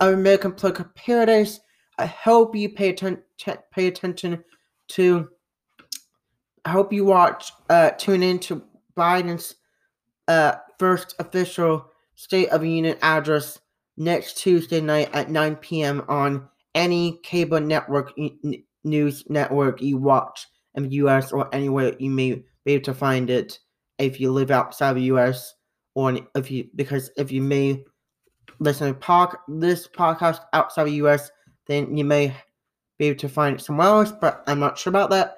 [0.00, 1.60] of American Political Paradise.
[1.98, 3.22] I hope you pay, atten-
[3.70, 4.42] pay attention
[4.88, 5.28] to
[6.64, 8.62] I hope you watch uh tune in to
[8.96, 9.56] Biden's
[10.28, 13.58] uh first official State of the Union address
[13.96, 16.04] next Tuesday night at 9 p.m.
[16.08, 22.10] on any cable network n- news network you watch in the US or anywhere you
[22.10, 23.58] may be able to find it
[23.98, 25.54] if you live outside the US
[25.94, 27.84] or if you because if you may
[28.60, 31.30] listen to pod, this podcast outside the US
[31.66, 32.34] then you may
[32.98, 35.36] be able to find it somewhere else, but I'm not sure about that.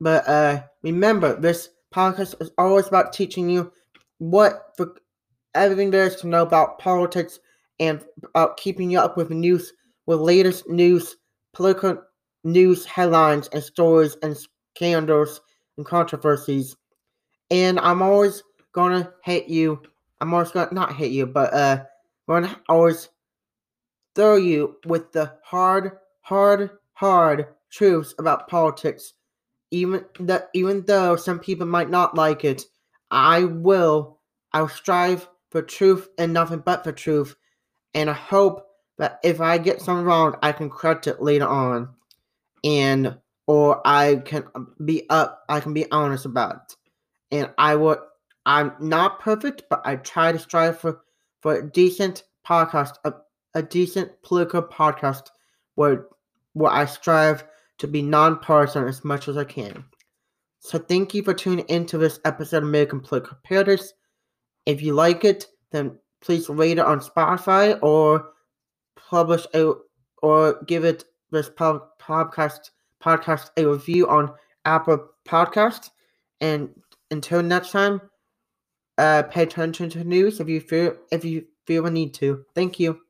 [0.00, 3.72] But uh, remember, this podcast is always about teaching you
[4.18, 4.94] what for
[5.54, 7.38] everything there is to know about politics
[7.80, 9.72] and about keeping you up with news,
[10.06, 11.16] with latest news,
[11.54, 12.02] political
[12.44, 14.36] news headlines and stories and
[14.76, 15.40] scandals
[15.76, 16.76] and controversies.
[17.50, 18.42] And I'm always
[18.72, 19.82] gonna hit you.
[20.20, 21.84] I'm always gonna not hit you, but uh,
[22.28, 23.08] gonna always
[24.16, 25.92] throw you with the hard,
[26.22, 29.12] hard, hard truths about politics.
[29.70, 32.64] Even that, even though some people might not like it,
[33.10, 34.20] I will.
[34.52, 37.36] I'll strive for truth and nothing but for truth,
[37.94, 38.66] and I hope
[38.98, 41.90] that if I get something wrong, I can correct it later on,
[42.64, 44.44] and or I can
[44.84, 45.44] be up.
[45.48, 46.76] I can be honest about it,
[47.32, 47.98] and I will.
[48.46, 51.00] I'm not perfect, but I try to strive for
[51.40, 53.14] for a decent podcast, a,
[53.54, 55.28] a decent political podcast
[55.74, 56.06] where
[56.52, 57.44] where I strive
[57.78, 59.84] to be nonpartisan as much as I can.
[60.60, 63.92] So thank you for tuning into this episode of American Political Paradise.
[64.64, 68.30] If you like it, then please rate it on Spotify or
[68.96, 69.72] publish a
[70.22, 72.70] or give it this podcast
[73.02, 74.32] podcast a review on
[74.64, 75.90] Apple Podcast.
[76.40, 76.70] And
[77.10, 78.00] until next time,
[78.98, 82.44] uh, pay attention to news if you feel if you feel a need to.
[82.54, 83.00] Thank you.